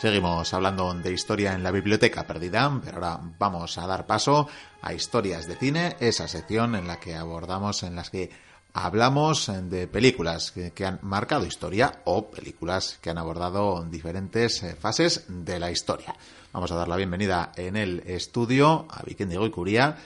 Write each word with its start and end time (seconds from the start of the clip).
Seguimos 0.00 0.54
hablando 0.54 0.94
de 0.94 1.12
historia 1.12 1.52
en 1.52 1.62
la 1.62 1.70
biblioteca 1.70 2.26
perdida, 2.26 2.80
pero 2.82 2.96
ahora 2.96 3.20
vamos 3.38 3.76
a 3.76 3.86
dar 3.86 4.06
paso 4.06 4.48
a 4.80 4.94
historias 4.94 5.46
de 5.46 5.56
cine, 5.56 5.96
esa 6.00 6.26
sección 6.26 6.74
en 6.74 6.86
la 6.86 6.98
que 6.98 7.14
abordamos, 7.14 7.82
en 7.82 7.96
las 7.96 8.08
que 8.08 8.30
hablamos 8.72 9.52
de 9.64 9.86
películas 9.88 10.52
que, 10.52 10.86
han 10.86 11.00
marcado 11.02 11.44
historia 11.44 12.00
o 12.04 12.30
películas 12.30 12.98
que 13.02 13.10
han 13.10 13.18
abordado 13.18 13.84
diferentes 13.90 14.62
eh, 14.62 14.74
fases 14.74 15.26
de 15.28 15.60
la 15.60 15.70
historia. 15.70 16.14
Vamos 16.54 16.72
a 16.72 16.76
dar 16.76 16.88
la 16.88 16.96
bienvenida 16.96 17.52
en 17.56 17.76
el 17.76 18.02
estudio 18.06 18.86
a 18.88 19.02
Diego 19.04 19.44
y 19.44 19.50
Curía. 19.50 19.98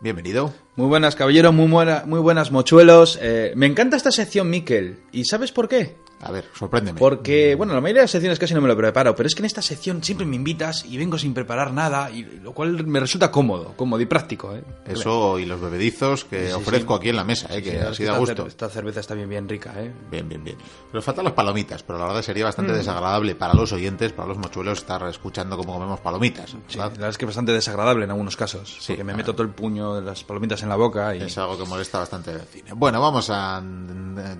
Bienvenido. 0.00 0.54
Muy 0.76 0.86
buenas, 0.86 1.16
caballero, 1.16 1.52
muy, 1.52 1.68
muy 1.68 2.20
buenas 2.20 2.50
mochuelos. 2.50 3.18
Eh, 3.20 3.52
me 3.56 3.66
encanta 3.66 3.98
esta 3.98 4.10
sección, 4.10 4.48
Miquel. 4.48 5.00
¿Y 5.12 5.26
sabes 5.26 5.52
por 5.52 5.68
qué? 5.68 6.02
A 6.24 6.30
ver, 6.30 6.46
sorpréndeme. 6.54 6.98
Porque, 6.98 7.54
bueno, 7.54 7.74
la 7.74 7.80
mayoría 7.82 8.00
de 8.00 8.04
las 8.04 8.10
secciones 8.10 8.38
casi 8.38 8.54
no 8.54 8.62
me 8.62 8.68
lo 8.68 8.76
preparo, 8.76 9.14
pero 9.14 9.26
es 9.26 9.34
que 9.34 9.42
en 9.42 9.46
esta 9.46 9.60
sección 9.60 10.02
siempre 10.02 10.26
me 10.26 10.36
invitas 10.36 10.84
y 10.86 10.96
vengo 10.96 11.18
sin 11.18 11.34
preparar 11.34 11.72
nada, 11.72 12.10
y 12.10 12.22
lo 12.42 12.52
cual 12.52 12.86
me 12.86 12.98
resulta 12.98 13.30
cómodo, 13.30 13.74
cómodo 13.76 14.00
y 14.00 14.06
práctico. 14.06 14.54
¿eh? 14.54 14.62
Eso 14.86 15.38
y 15.38 15.44
los 15.44 15.60
bebedizos 15.60 16.24
que 16.24 16.54
ofrezco 16.54 16.94
aquí 16.94 17.10
en 17.10 17.16
la 17.16 17.24
mesa, 17.24 17.54
¿eh? 17.54 17.62
que 17.62 17.78
así 17.78 18.04
da 18.04 18.16
gusto. 18.16 18.46
Esta 18.46 18.70
cerveza 18.70 19.00
está 19.00 19.14
bien, 19.14 19.28
bien 19.28 19.46
rica. 19.46 19.74
¿eh? 19.76 19.92
Bien, 20.10 20.26
bien, 20.26 20.42
bien. 20.42 20.56
Pero 20.90 21.02
faltan 21.02 21.24
las 21.24 21.34
palomitas, 21.34 21.82
pero 21.82 21.98
la 21.98 22.06
verdad 22.06 22.22
sería 22.22 22.46
bastante 22.46 22.72
mm. 22.72 22.76
desagradable 22.76 23.34
para 23.34 23.52
los 23.52 23.70
oyentes, 23.72 24.12
para 24.12 24.28
los 24.28 24.38
mochuelos, 24.38 24.78
estar 24.78 25.06
escuchando 25.08 25.58
cómo 25.58 25.74
comemos 25.74 26.00
palomitas. 26.00 26.56
la 26.74 26.88
verdad 26.88 27.10
es 27.10 27.18
que 27.18 27.26
es 27.26 27.28
bastante 27.28 27.52
desagradable 27.52 28.04
en 28.04 28.10
algunos 28.10 28.36
casos. 28.36 28.78
Sí, 28.80 28.96
que 28.96 29.04
me 29.04 29.14
meto 29.14 29.32
todo 29.34 29.42
el 29.42 29.50
puño 29.50 29.94
de 29.96 30.02
las 30.02 30.24
palomitas 30.24 30.62
en 30.62 30.70
la 30.70 30.76
boca. 30.76 31.14
Y... 31.14 31.22
Es 31.22 31.36
algo 31.36 31.58
que 31.58 31.64
molesta 31.64 31.98
bastante 31.98 32.32
el 32.32 32.40
cine. 32.40 32.72
Bueno, 32.74 33.00
vamos 33.00 33.28
a 33.28 33.62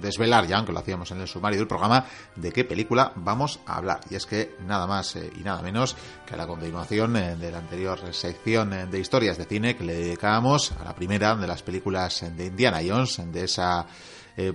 desvelar 0.00 0.46
ya, 0.46 0.56
aunque 0.56 0.72
lo 0.72 0.78
hacíamos 0.78 1.10
en 1.10 1.20
el 1.20 1.28
sumario 1.28 1.58
del 1.58 1.68
programa, 1.74 2.06
de 2.36 2.52
qué 2.52 2.64
película 2.64 3.12
vamos 3.16 3.60
a 3.66 3.76
hablar. 3.76 4.00
Y 4.10 4.14
es 4.14 4.26
que 4.26 4.56
nada 4.66 4.86
más 4.86 5.16
eh, 5.16 5.30
y 5.38 5.42
nada 5.42 5.62
menos 5.62 5.96
que 6.26 6.34
a 6.34 6.36
la 6.36 6.46
continuación 6.46 7.16
eh, 7.16 7.36
de 7.36 7.50
la 7.50 7.58
anterior 7.58 7.98
sección 8.12 8.72
eh, 8.72 8.86
de 8.86 9.00
historias 9.00 9.38
de 9.38 9.44
cine 9.44 9.76
que 9.76 9.84
le 9.84 9.94
dedicábamos 9.94 10.72
a 10.72 10.84
la 10.84 10.94
primera 10.94 11.34
de 11.36 11.46
las 11.46 11.62
películas 11.62 12.24
de 12.36 12.46
Indiana 12.46 12.80
Jones, 12.86 13.20
de 13.32 13.44
esa 13.44 13.86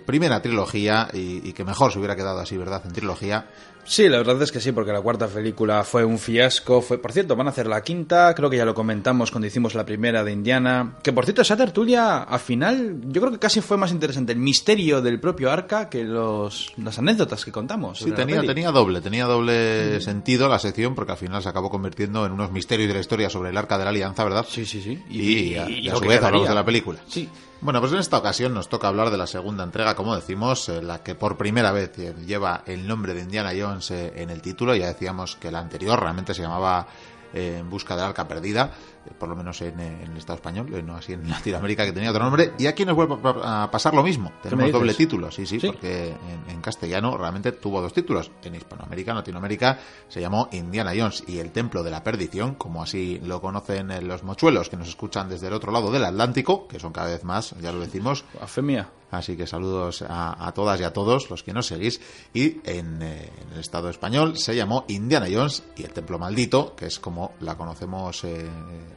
primera 0.05 0.41
trilogía 0.41 1.07
y, 1.13 1.47
y, 1.47 1.53
que 1.53 1.63
mejor 1.63 1.93
se 1.93 1.99
hubiera 1.99 2.13
quedado 2.13 2.39
así, 2.39 2.57
¿verdad? 2.57 2.81
En 2.85 2.91
trilogía 2.91 3.47
Sí, 3.89 4.07
la 4.07 4.19
verdad 4.19 4.39
es 4.43 4.51
que 4.51 4.61
sí, 4.61 4.71
porque 4.71 4.91
la 4.91 5.01
cuarta 5.01 5.27
película 5.27 5.83
fue 5.83 6.05
un 6.05 6.19
fiasco. 6.19 6.79
Fue, 6.79 6.99
por 6.99 7.11
cierto, 7.11 7.35
van 7.35 7.47
a 7.47 7.49
hacer 7.49 7.65
la 7.65 7.81
quinta, 7.81 8.35
creo 8.35 8.47
que 8.47 8.57
ya 8.57 8.63
lo 8.63 8.75
comentamos 8.75 9.31
cuando 9.31 9.47
hicimos 9.47 9.73
la 9.73 9.83
primera 9.83 10.23
de 10.23 10.31
Indiana. 10.31 10.97
Que 11.01 11.11
por 11.11 11.25
cierto, 11.25 11.41
esa 11.41 11.57
tertulia, 11.57 12.19
al 12.19 12.39
final, 12.39 13.01
yo 13.07 13.19
creo 13.19 13.33
que 13.33 13.39
casi 13.39 13.61
fue 13.61 13.77
más 13.77 13.91
interesante 13.91 14.31
el 14.31 14.37
misterio 14.37 15.01
del 15.01 15.19
propio 15.19 15.51
arca 15.51 15.89
que 15.89 16.03
los, 16.03 16.71
las 16.77 16.99
anécdotas 16.99 17.43
que 17.43 17.51
contamos. 17.51 17.97
Sí, 17.97 18.11
tenía, 18.11 18.41
tenía 18.41 18.69
doble, 18.69 19.01
tenía 19.01 19.25
doble 19.25 19.99
sentido 20.01 20.47
la 20.47 20.59
sección, 20.59 20.93
porque 20.93 21.13
al 21.13 21.17
final 21.17 21.41
se 21.41 21.49
acabó 21.49 21.71
convirtiendo 21.71 22.27
en 22.27 22.33
unos 22.33 22.51
misterios 22.51 22.89
de 22.89 22.93
la 22.93 22.99
historia 22.99 23.27
sobre 23.31 23.49
el 23.49 23.57
arca 23.57 23.79
de 23.79 23.85
la 23.85 23.89
alianza, 23.89 24.23
¿verdad? 24.23 24.45
Sí, 24.47 24.67
sí, 24.67 24.83
sí. 24.83 25.03
Y, 25.09 25.55
a, 25.55 25.95
su 25.95 26.01
vez 26.01 26.21
hablamos 26.21 26.47
de 26.47 26.53
la 26.53 26.63
película. 26.63 26.99
Sí. 27.07 27.27
Bueno, 27.61 27.81
pues 27.81 27.91
en 27.91 27.99
esta 27.99 28.17
ocasión 28.17 28.53
nos 28.53 28.69
toca 28.69 28.87
hablar 28.87 29.09
de 29.09 29.17
la 29.17 29.27
segunda 29.27 29.65
entrega, 29.65 29.93
como 29.93 30.15
decimos, 30.15 30.69
eh, 30.69 30.81
la 30.81 31.03
que 31.03 31.13
por 31.13 31.35
primera 31.35 31.73
vez 31.73 31.91
lleva 32.25 32.63
el 32.65 32.87
nombre 32.87 33.13
de 33.13 33.21
Indiana 33.21 33.51
Jones 33.57 33.91
eh, 33.91 34.13
en 34.15 34.29
el 34.29 34.41
título. 34.41 34.73
Ya 34.75 34.87
decíamos 34.87 35.35
que 35.35 35.51
la 35.51 35.59
anterior 35.59 35.99
realmente 35.99 36.33
se 36.33 36.41
llamaba 36.41 36.87
eh, 37.33 37.57
En 37.59 37.69
busca 37.69 37.97
del 37.97 38.05
arca 38.05 38.27
perdida 38.29 38.71
por 39.17 39.29
lo 39.29 39.35
menos 39.35 39.61
en, 39.61 39.79
el 39.79 40.17
Estado 40.17 40.35
español, 40.35 40.73
eh, 40.73 40.81
no 40.81 40.95
así 40.95 41.13
en 41.13 41.29
Latinoamérica, 41.29 41.85
que 41.85 41.91
tenía 41.91 42.11
otro 42.11 42.23
nombre. 42.23 42.53
Y 42.57 42.67
aquí 42.67 42.85
nos 42.85 42.95
vuelve 42.95 43.17
a 43.43 43.69
pasar 43.71 43.93
lo 43.93 44.03
mismo. 44.03 44.31
Tenemos 44.41 44.71
doble 44.71 44.93
título, 44.93 45.31
sí, 45.31 45.45
sí, 45.45 45.59
porque 45.59 46.15
en, 46.47 46.59
castellano 46.61 47.17
realmente 47.17 47.53
tuvo 47.53 47.81
dos 47.81 47.93
títulos. 47.93 48.31
En 48.43 48.53
Hispanoamérica, 48.53 49.13
Latinoamérica, 49.13 49.79
se 50.07 50.19
llamó 50.19 50.49
Indiana 50.51 50.91
Jones 50.95 51.23
y 51.25 51.39
el 51.39 51.51
Templo 51.51 51.83
de 51.83 51.91
la 51.91 52.03
Perdición, 52.03 52.55
como 52.55 52.83
así 52.83 53.19
lo 53.23 53.41
conocen 53.41 54.07
los 54.07 54.23
mochuelos 54.23 54.69
que 54.69 54.77
nos 54.77 54.89
escuchan 54.89 55.29
desde 55.29 55.47
el 55.47 55.53
otro 55.53 55.71
lado 55.71 55.91
del 55.91 56.03
Atlántico, 56.03 56.67
que 56.67 56.79
son 56.79 56.91
cada 56.91 57.09
vez 57.09 57.23
más, 57.23 57.55
ya 57.61 57.71
lo 57.71 57.79
decimos. 57.79 58.25
Afemia. 58.41 58.89
Así 59.11 59.35
que 59.35 59.47
saludos 59.47 60.03
a, 60.07 60.51
todas 60.53 60.79
y 60.79 60.83
a 60.83 60.93
todos 60.93 61.29
los 61.29 61.41
que 61.41 61.53
nos 61.53 61.67
seguís. 61.67 61.99
Y 62.33 62.57
en, 62.63 63.01
eh, 63.01 63.29
el 63.53 63.59
Estado 63.59 63.89
español 63.89 64.37
se 64.37 64.55
llamó 64.55 64.85
Indiana 64.87 65.27
Jones 65.31 65.63
y 65.75 65.83
el 65.83 65.91
Templo 65.91 66.19
Maldito, 66.19 66.75
que 66.75 66.85
es 66.85 66.99
como 66.99 67.33
la 67.39 67.57
conocemos 67.57 68.23
eh, 68.23 68.47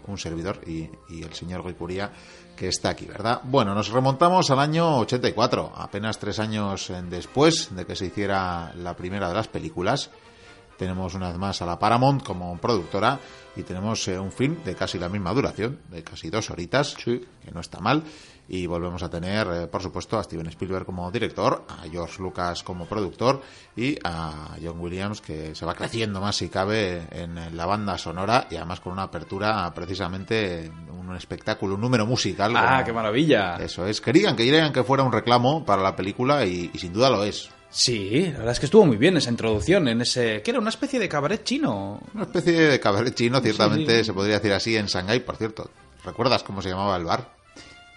un 0.07 0.19
servidor 0.19 0.61
y, 0.67 0.91
el 1.11 1.33
señor 1.35 1.65
Guicuría 1.67 2.13
que 2.57 2.69
está 2.69 2.91
aquí, 2.91 3.07
¿verdad? 3.07 3.41
Bueno, 3.45 3.75
nos 3.75 3.89
remontamos 3.89 4.51
al 4.51 4.59
año 4.59 4.99
84, 4.99 5.73
apenas 5.75 6.19
tres 6.19 6.39
años 6.39 6.93
después 7.09 7.75
de 7.75 7.87
que 7.87 7.97
se 7.97 8.07
hiciera 8.07 8.73
la 8.77 8.95
primera 8.95 9.29
de 9.29 9.35
las 9.35 9.49
películas. 9.49 10.11
Tenemos 10.77 11.15
una 11.15 11.29
vez 11.29 11.39
más 11.39 11.63
a 11.63 11.67
la 11.67 11.79
Paramount 11.79 12.23
como 12.23 12.57
productora 12.59 13.19
y 13.57 13.63
tenemos 13.63 14.07
eh, 14.09 14.19
un 14.19 14.33
film 14.33 14.63
de 14.65 14.75
casi 14.75 14.99
la 14.99 15.09
misma 15.09 15.33
duración, 15.33 15.79
de 15.89 16.03
casi 16.03 16.31
dos 16.31 16.51
horitas, 16.51 16.97
que 16.97 17.21
no 17.53 17.61
está 17.61 17.81
mal 17.81 18.03
y 18.49 18.67
volvemos 18.67 19.03
a 19.03 19.09
tener, 19.09 19.47
eh, 19.53 19.67
por 19.67 19.83
supuesto, 19.83 20.19
a 20.19 20.25
Steven 20.25 20.47
Spielberg 20.49 20.85
como 20.85 21.11
director, 21.11 21.65
a 21.69 21.89
George 21.89 22.21
Lucas 22.21 22.63
como 22.63 22.87
productor 22.87 23.43
y 23.77 23.97
a 24.05 24.57
John 24.63 24.81
Williams 24.81 25.21
que 25.21 25.55
se 25.55 25.65
va 25.65 25.75
creciendo 25.75 26.21
más 26.21 26.37
si 26.37 26.49
cabe 26.49 27.07
en 27.11 27.57
la 27.57 27.67
banda 27.67 27.97
sonora 27.99 28.47
y 28.51 28.57
además 28.57 28.81
con 28.81 28.93
una 28.93 29.05
apertura 29.05 29.73
precisamente 29.75 30.71
un 30.91 31.17
espectáculo, 31.17 31.75
un 31.75 31.81
número 31.81 32.07
musical. 32.07 32.53
¡Ah, 32.57 32.83
qué 32.85 32.93
maravilla! 32.93 33.57
Eso 33.57 33.87
es. 33.87 34.01
Querían 34.01 34.37
que 34.37 34.45
querían 34.45 34.73
que 34.73 34.83
fuera 34.83 35.03
un 35.03 35.13
reclamo 35.13 35.65
para 35.65 35.83
la 35.83 35.95
película 35.95 36.45
y, 36.45 36.71
sin 36.77 36.93
duda 36.93 37.11
lo 37.11 37.25
es. 37.25 37.51
Sí, 37.71 38.27
la 38.33 38.39
verdad 38.39 38.53
es 38.53 38.61
que 38.61 38.67
estuvo 38.67 38.85
muy 38.85 38.99
bien 38.99 39.17
esa 39.17 39.31
introducción 39.31 39.89
en 39.89 40.03
ese... 40.03 40.43
¿Qué 40.43 40.51
era? 40.51 40.61
¿Una 40.61 40.69
especie 40.69 40.99
de 40.99 41.09
cabaret 41.09 41.43
chino? 41.43 42.01
Una 42.13 42.25
especie 42.25 42.53
de 42.53 42.81
cabaret 42.81 43.15
chino, 43.15 43.41
ciertamente 43.41 44.05
se 44.05 44.13
podría 44.13 44.35
decir 44.35 44.53
así 44.53 44.77
en 44.77 44.87
Shanghái, 44.87 45.21
por 45.21 45.37
cierto. 45.37 45.71
¿Recuerdas 46.05 46.43
cómo 46.43 46.61
se 46.61 46.69
llamaba 46.69 46.97
el 46.97 47.05
bar? 47.05 47.42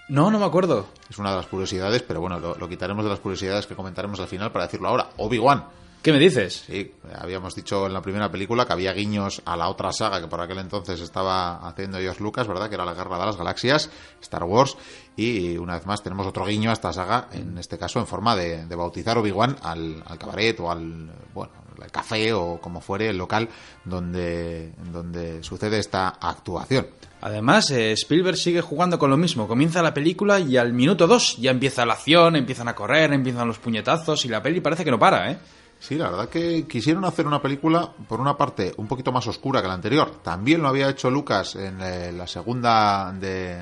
No, 0.08 0.30
no 0.30 0.38
me 0.38 0.46
acuerdo. 0.46 0.88
Es 1.10 1.18
una 1.18 1.32
de 1.32 1.38
las 1.38 1.48
curiosidades, 1.48 2.04
pero 2.04 2.22
bueno, 2.22 2.40
lo, 2.40 2.70
quitaremos 2.70 3.04
de 3.04 3.10
las 3.10 3.20
curiosidades 3.20 3.66
que 3.66 3.76
comentaremos 3.76 4.20
al 4.20 4.28
final 4.28 4.52
para 4.52 4.66
decirlo 4.66 4.88
ahora. 4.88 5.10
Obi-Wan. 5.18 5.66
¿Qué 6.04 6.12
me 6.12 6.20
dices? 6.20 6.66
Sí, 6.68 6.94
habíamos 7.16 7.56
dicho 7.56 7.88
en 7.88 7.94
la 7.94 8.04
primera 8.04 8.30
película 8.30 8.68
que 8.68 8.74
había 8.74 8.94
guiños 8.94 9.42
a 9.44 9.58
la 9.58 9.68
otra 9.70 9.92
saga 9.92 10.22
que 10.22 10.28
por 10.28 10.40
aquel 10.40 10.60
entonces 10.60 11.02
estaba 11.02 11.68
haciendo 11.68 11.98
George 11.98 12.22
Lucas, 12.22 12.48
¿verdad? 12.48 12.70
Que 12.70 12.76
era 12.76 12.86
la 12.86 12.94
Guerra 12.94 13.18
de 13.18 13.26
las 13.26 13.38
Galaxias, 13.38 13.90
Star 14.22 14.44
Wars. 14.44 14.78
Y 15.16 15.58
una 15.58 15.74
vez 15.74 15.88
más 15.88 16.04
tenemos 16.04 16.28
otro 16.28 16.46
guiño 16.46 16.70
a 16.70 16.74
esta 16.74 16.94
saga, 16.94 17.30
en 17.32 17.58
este 17.58 17.80
caso 17.80 18.00
en 18.00 18.06
forma 18.06 18.36
de, 18.36 18.68
bautizar 18.76 19.18
Obi-Wan 19.18 19.58
al, 19.64 20.04
al 20.06 20.18
cabaret 20.20 20.60
o 20.60 20.70
al, 20.70 21.10
bueno, 21.34 21.65
el 21.84 21.92
café 21.92 22.34
o 22.34 22.60
como 22.60 22.82
fuere 22.82 23.10
el 23.10 23.18
local 23.18 23.50
donde, 23.84 24.72
donde 24.92 25.44
sucede 25.44 25.80
esta 25.80 26.10
actuación. 26.10 26.88
Además, 27.22 27.72
eh, 27.72 27.92
Spielberg 27.94 28.38
sigue 28.38 28.62
jugando 28.62 29.00
con 29.00 29.10
lo 29.10 29.18
mismo. 29.18 29.48
Comienza 29.48 29.82
la 29.82 29.94
película 29.94 30.40
y 30.40 30.58
al 30.58 30.74
minuto 30.74 31.08
dos 31.08 31.38
ya 31.38 31.52
empieza 31.52 31.86
la 31.86 31.94
acción, 31.94 32.36
empiezan 32.36 32.68
a 32.68 32.76
correr, 32.76 33.14
empiezan 33.14 33.48
los 33.48 33.58
puñetazos 33.58 34.26
y 34.26 34.28
la 34.28 34.44
peli 34.44 34.62
parece 34.62 34.86
que 34.86 34.92
no 34.92 35.00
para, 35.00 35.32
¿eh? 35.32 35.40
Sí, 35.86 36.00
la 36.00 36.10
verdad 36.10 36.30
que 36.30 36.66
quisieron 36.68 37.06
hacer 37.06 37.28
una 37.28 37.40
película, 37.40 37.88
por 38.08 38.20
una 38.20 38.36
parte, 38.36 38.74
un 38.78 38.88
poquito 38.88 39.12
más 39.12 39.28
oscura 39.28 39.62
que 39.62 39.68
la 39.68 39.76
anterior. 39.76 40.10
También 40.24 40.64
lo 40.64 40.70
había 40.70 40.90
hecho 40.90 41.12
Lucas 41.12 41.56
en 41.56 41.80
eh, 41.80 42.12
la 42.12 42.26
segunda 42.26 43.14
de, 43.14 43.56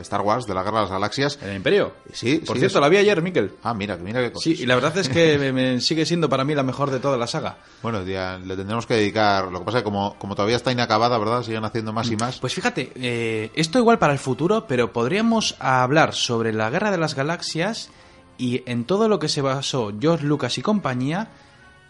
Star 0.00 0.22
Wars, 0.22 0.44
de 0.44 0.54
la 0.54 0.64
Guerra 0.64 0.78
de 0.78 0.82
las 0.82 0.90
Galaxias. 0.90 1.38
¿En 1.40 1.50
el 1.50 1.56
Imperio? 1.56 1.92
Sí. 2.12 2.42
Por 2.44 2.58
cierto, 2.58 2.80
la 2.80 2.88
vi 2.88 2.96
ayer, 2.96 3.22
Miquel. 3.22 3.52
Ah, 3.62 3.74
mira, 3.74 3.96
mira 3.96 4.20
qué 4.20 4.32
cosa. 4.32 4.42
Sí, 4.42 4.56
y 4.58 4.66
la 4.66 4.74
verdad 4.74 4.98
es 4.98 5.08
que 5.08 5.38
me, 5.52 5.80
sigue 5.80 6.04
siendo 6.04 6.28
para 6.28 6.42
mí 6.42 6.52
la 6.52 6.64
mejor 6.64 6.90
de 6.90 6.98
toda 6.98 7.16
la 7.16 7.28
saga. 7.28 7.58
Bueno, 7.80 8.02
ya 8.02 8.38
le 8.38 8.56
tendremos 8.56 8.84
que 8.84 8.94
dedicar. 8.94 9.44
Lo 9.52 9.60
que 9.60 9.64
pasa 9.66 9.78
es 9.78 9.84
que 9.84 9.88
como, 9.88 10.16
como 10.18 10.34
todavía 10.34 10.56
está 10.56 10.72
inacabada, 10.72 11.16
¿verdad? 11.16 11.44
Siguen 11.44 11.64
haciendo 11.64 11.92
más 11.92 12.10
y 12.10 12.16
mm, 12.16 12.18
más. 12.18 12.40
Pues 12.40 12.54
fíjate, 12.54 12.90
eh, 12.96 13.52
esto 13.54 13.78
igual 13.78 14.00
para 14.00 14.12
el 14.12 14.18
futuro, 14.18 14.66
pero 14.66 14.92
podríamos 14.92 15.54
hablar 15.60 16.12
sobre 16.12 16.52
la 16.52 16.70
Guerra 16.70 16.90
de 16.90 16.98
las 16.98 17.14
Galaxias 17.14 17.90
y 18.36 18.64
en 18.66 18.84
todo 18.84 19.08
lo 19.08 19.20
que 19.20 19.28
se 19.28 19.42
basó 19.42 19.92
George 20.00 20.26
Lucas 20.26 20.58
y 20.58 20.62
compañía 20.62 21.30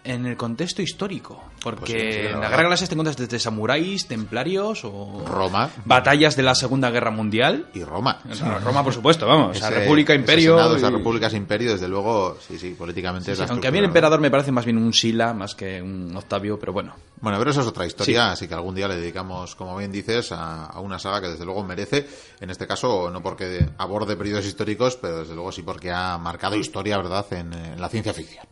en 0.08 0.24
el 0.26 0.36
contexto 0.36 0.80
histórico. 0.80 1.42
Porque 1.62 1.92
pues 1.92 2.34
en 2.34 2.40
la 2.40 2.48
Guerra 2.48 2.56
de 2.56 2.62
Galaxias 2.64 2.88
te 2.88 2.94
encuentras 2.94 3.16
desde 3.16 3.38
samuráis, 3.38 4.06
templarios 4.06 4.84
o. 4.84 5.24
Roma. 5.26 5.70
Batallas 5.84 6.34
de 6.34 6.42
la 6.42 6.54
Segunda 6.54 6.90
Guerra 6.90 7.10
Mundial. 7.10 7.68
Y 7.74 7.84
Roma. 7.84 8.18
Roma, 8.64 8.82
por 8.82 8.94
supuesto, 8.94 9.26
vamos. 9.26 9.60
República, 9.60 10.14
Imperio. 10.14 10.76
Esa 10.76 10.90
República, 10.90 11.30
Imperio, 11.30 11.72
desde 11.72 11.88
luego, 11.88 12.38
sí, 12.46 12.58
sí, 12.58 12.70
políticamente 12.70 13.32
es 13.32 13.40
Aunque 13.40 13.68
a 13.68 13.70
mí 13.70 13.78
el 13.78 13.84
emperador 13.84 14.20
me 14.20 14.30
parece 14.30 14.50
más 14.50 14.64
bien 14.64 14.78
un 14.78 14.92
Sila 14.92 15.34
más 15.34 15.54
que 15.54 15.82
un 15.82 16.16
Octavio, 16.16 16.58
pero 16.58 16.72
bueno. 16.72 16.94
Bueno, 17.20 17.38
pero 17.38 17.50
eso 17.50 17.60
es 17.60 17.66
otra 17.66 17.84
historia, 17.84 18.30
así 18.32 18.48
que 18.48 18.54
algún 18.54 18.74
día 18.74 18.88
le 18.88 18.96
dedicamos, 18.96 19.54
como 19.56 19.76
bien 19.76 19.92
dices, 19.92 20.32
a, 20.32 20.78
una 20.80 20.98
saga 20.98 21.20
que 21.20 21.28
desde 21.28 21.44
luego 21.44 21.64
merece. 21.64 22.06
En 22.40 22.50
este 22.50 22.66
caso, 22.66 23.10
no 23.10 23.22
porque 23.22 23.68
aborde 23.76 24.16
periodos 24.16 24.46
históricos, 24.46 24.96
pero 24.96 25.18
desde 25.18 25.34
luego 25.34 25.52
sí 25.52 25.62
porque 25.62 25.90
ha 25.90 26.16
marcado 26.16 26.56
historia, 26.56 26.96
¿verdad?, 26.96 27.26
en 27.32 27.80
la 27.80 27.88
ciencia 27.88 28.14
ficción. 28.14 28.46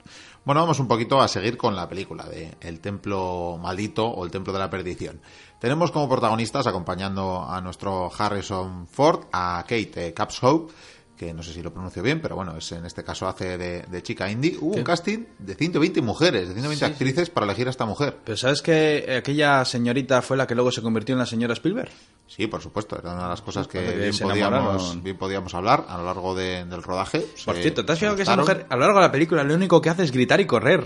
Bueno, 0.46 0.60
vamos 0.60 0.78
un 0.78 0.86
poquito 0.86 1.20
a 1.20 1.26
seguir 1.26 1.56
con 1.56 1.74
la 1.74 1.88
película 1.88 2.22
de 2.22 2.54
El 2.60 2.78
Templo 2.78 3.58
Maldito 3.60 4.06
o 4.06 4.24
El 4.24 4.30
Templo 4.30 4.52
de 4.52 4.60
la 4.60 4.70
Perdición. 4.70 5.20
Tenemos 5.58 5.90
como 5.90 6.08
protagonistas, 6.08 6.68
acompañando 6.68 7.42
a 7.42 7.60
nuestro 7.60 8.08
Harrison 8.16 8.86
Ford, 8.86 9.24
a 9.32 9.64
Kate 9.66 10.14
Capshaw, 10.14 10.68
que 11.16 11.32
no 11.32 11.42
sé 11.42 11.52
si 11.52 11.62
lo 11.62 11.72
pronuncio 11.72 12.02
bien, 12.02 12.20
pero 12.20 12.36
bueno, 12.36 12.56
es 12.56 12.70
en 12.72 12.84
este 12.84 13.02
caso 13.02 13.26
hace 13.26 13.58
de, 13.58 14.02
chica 14.02 14.30
indie. 14.30 14.56
Hubo 14.60 14.76
un 14.76 14.84
casting 14.84 15.24
de 15.38 15.54
120 15.54 16.02
mujeres, 16.02 16.48
de 16.48 16.54
120 16.54 16.84
actrices 16.84 17.30
para 17.30 17.46
elegir 17.46 17.66
a 17.66 17.70
esta 17.70 17.86
mujer. 17.86 18.16
Pero 18.24 18.36
¿sabes 18.36 18.62
que 18.62 19.16
aquella 19.18 19.64
señorita 19.64 20.22
fue 20.22 20.36
la 20.36 20.46
que 20.46 20.54
luego 20.54 20.70
se 20.70 20.82
convirtió 20.82 21.14
en 21.14 21.20
la 21.20 21.26
señora 21.26 21.54
Spielberg? 21.54 21.90
Sí, 22.28 22.48
por 22.48 22.60
supuesto, 22.60 22.98
era 22.98 23.12
una 23.12 23.22
de 23.24 23.28
las 23.28 23.40
cosas 23.40 23.68
que 23.68 23.80
bien 23.80 24.18
podíamos, 24.18 25.02
bien 25.02 25.16
podíamos, 25.16 25.54
hablar 25.54 25.86
a 25.88 25.96
lo 25.96 26.04
largo 26.04 26.34
del 26.34 26.82
rodaje. 26.82 27.24
Por 27.44 27.56
cierto, 27.56 27.84
¿te 27.84 27.92
has 27.92 27.98
fijado 27.98 28.16
que 28.16 28.22
esa 28.22 28.36
mujer 28.36 28.66
a 28.68 28.74
lo 28.74 28.80
largo 28.80 28.98
de 28.98 29.06
la 29.06 29.12
película 29.12 29.44
lo 29.44 29.54
único 29.54 29.80
que 29.80 29.90
hace 29.90 30.02
es 30.02 30.10
gritar 30.10 30.40
y 30.40 30.46
correr? 30.46 30.84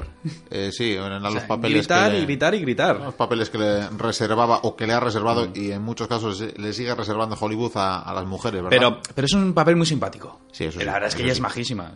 Eh, 0.51 0.71
sí, 0.73 0.93
eran 0.93 1.23
los 1.23 1.43
papeles 1.45 1.79
gritar 1.79 2.11
que 2.13 2.19
y 2.19 2.23
gritar 2.23 2.55
y 2.55 2.61
gritar. 2.61 3.01
Los 3.01 3.15
papeles 3.15 3.49
que 3.49 3.59
le 3.59 3.89
reservaba 3.91 4.61
o 4.65 4.77
que 4.77 4.87
le 4.87 4.93
ha 4.93 5.01
reservado 5.01 5.49
mm. 5.49 5.53
y 5.55 5.73
en 5.73 5.83
muchos 5.83 6.09
casos 6.09 6.41
le 6.41 6.73
sigue 6.73 6.95
reservando 6.95 7.37
Hollywood 7.41 7.73
a, 7.77 8.13
las 8.15 8.27
mujeres, 8.27 8.63
¿verdad? 8.63 8.71
Pero, 8.71 9.01
pero 9.15 9.25
es 9.25 9.33
un 9.33 9.55
papel 9.55 9.77
muy 9.77 9.87
simpático. 9.87 10.20
Sí, 10.53 10.65
eso 10.65 10.81
La 10.81 10.95
verdad 10.95 11.09
es 11.09 11.15
que 11.15 11.23
ella 11.23 11.33
es 11.33 11.41
majísima. 11.41 11.93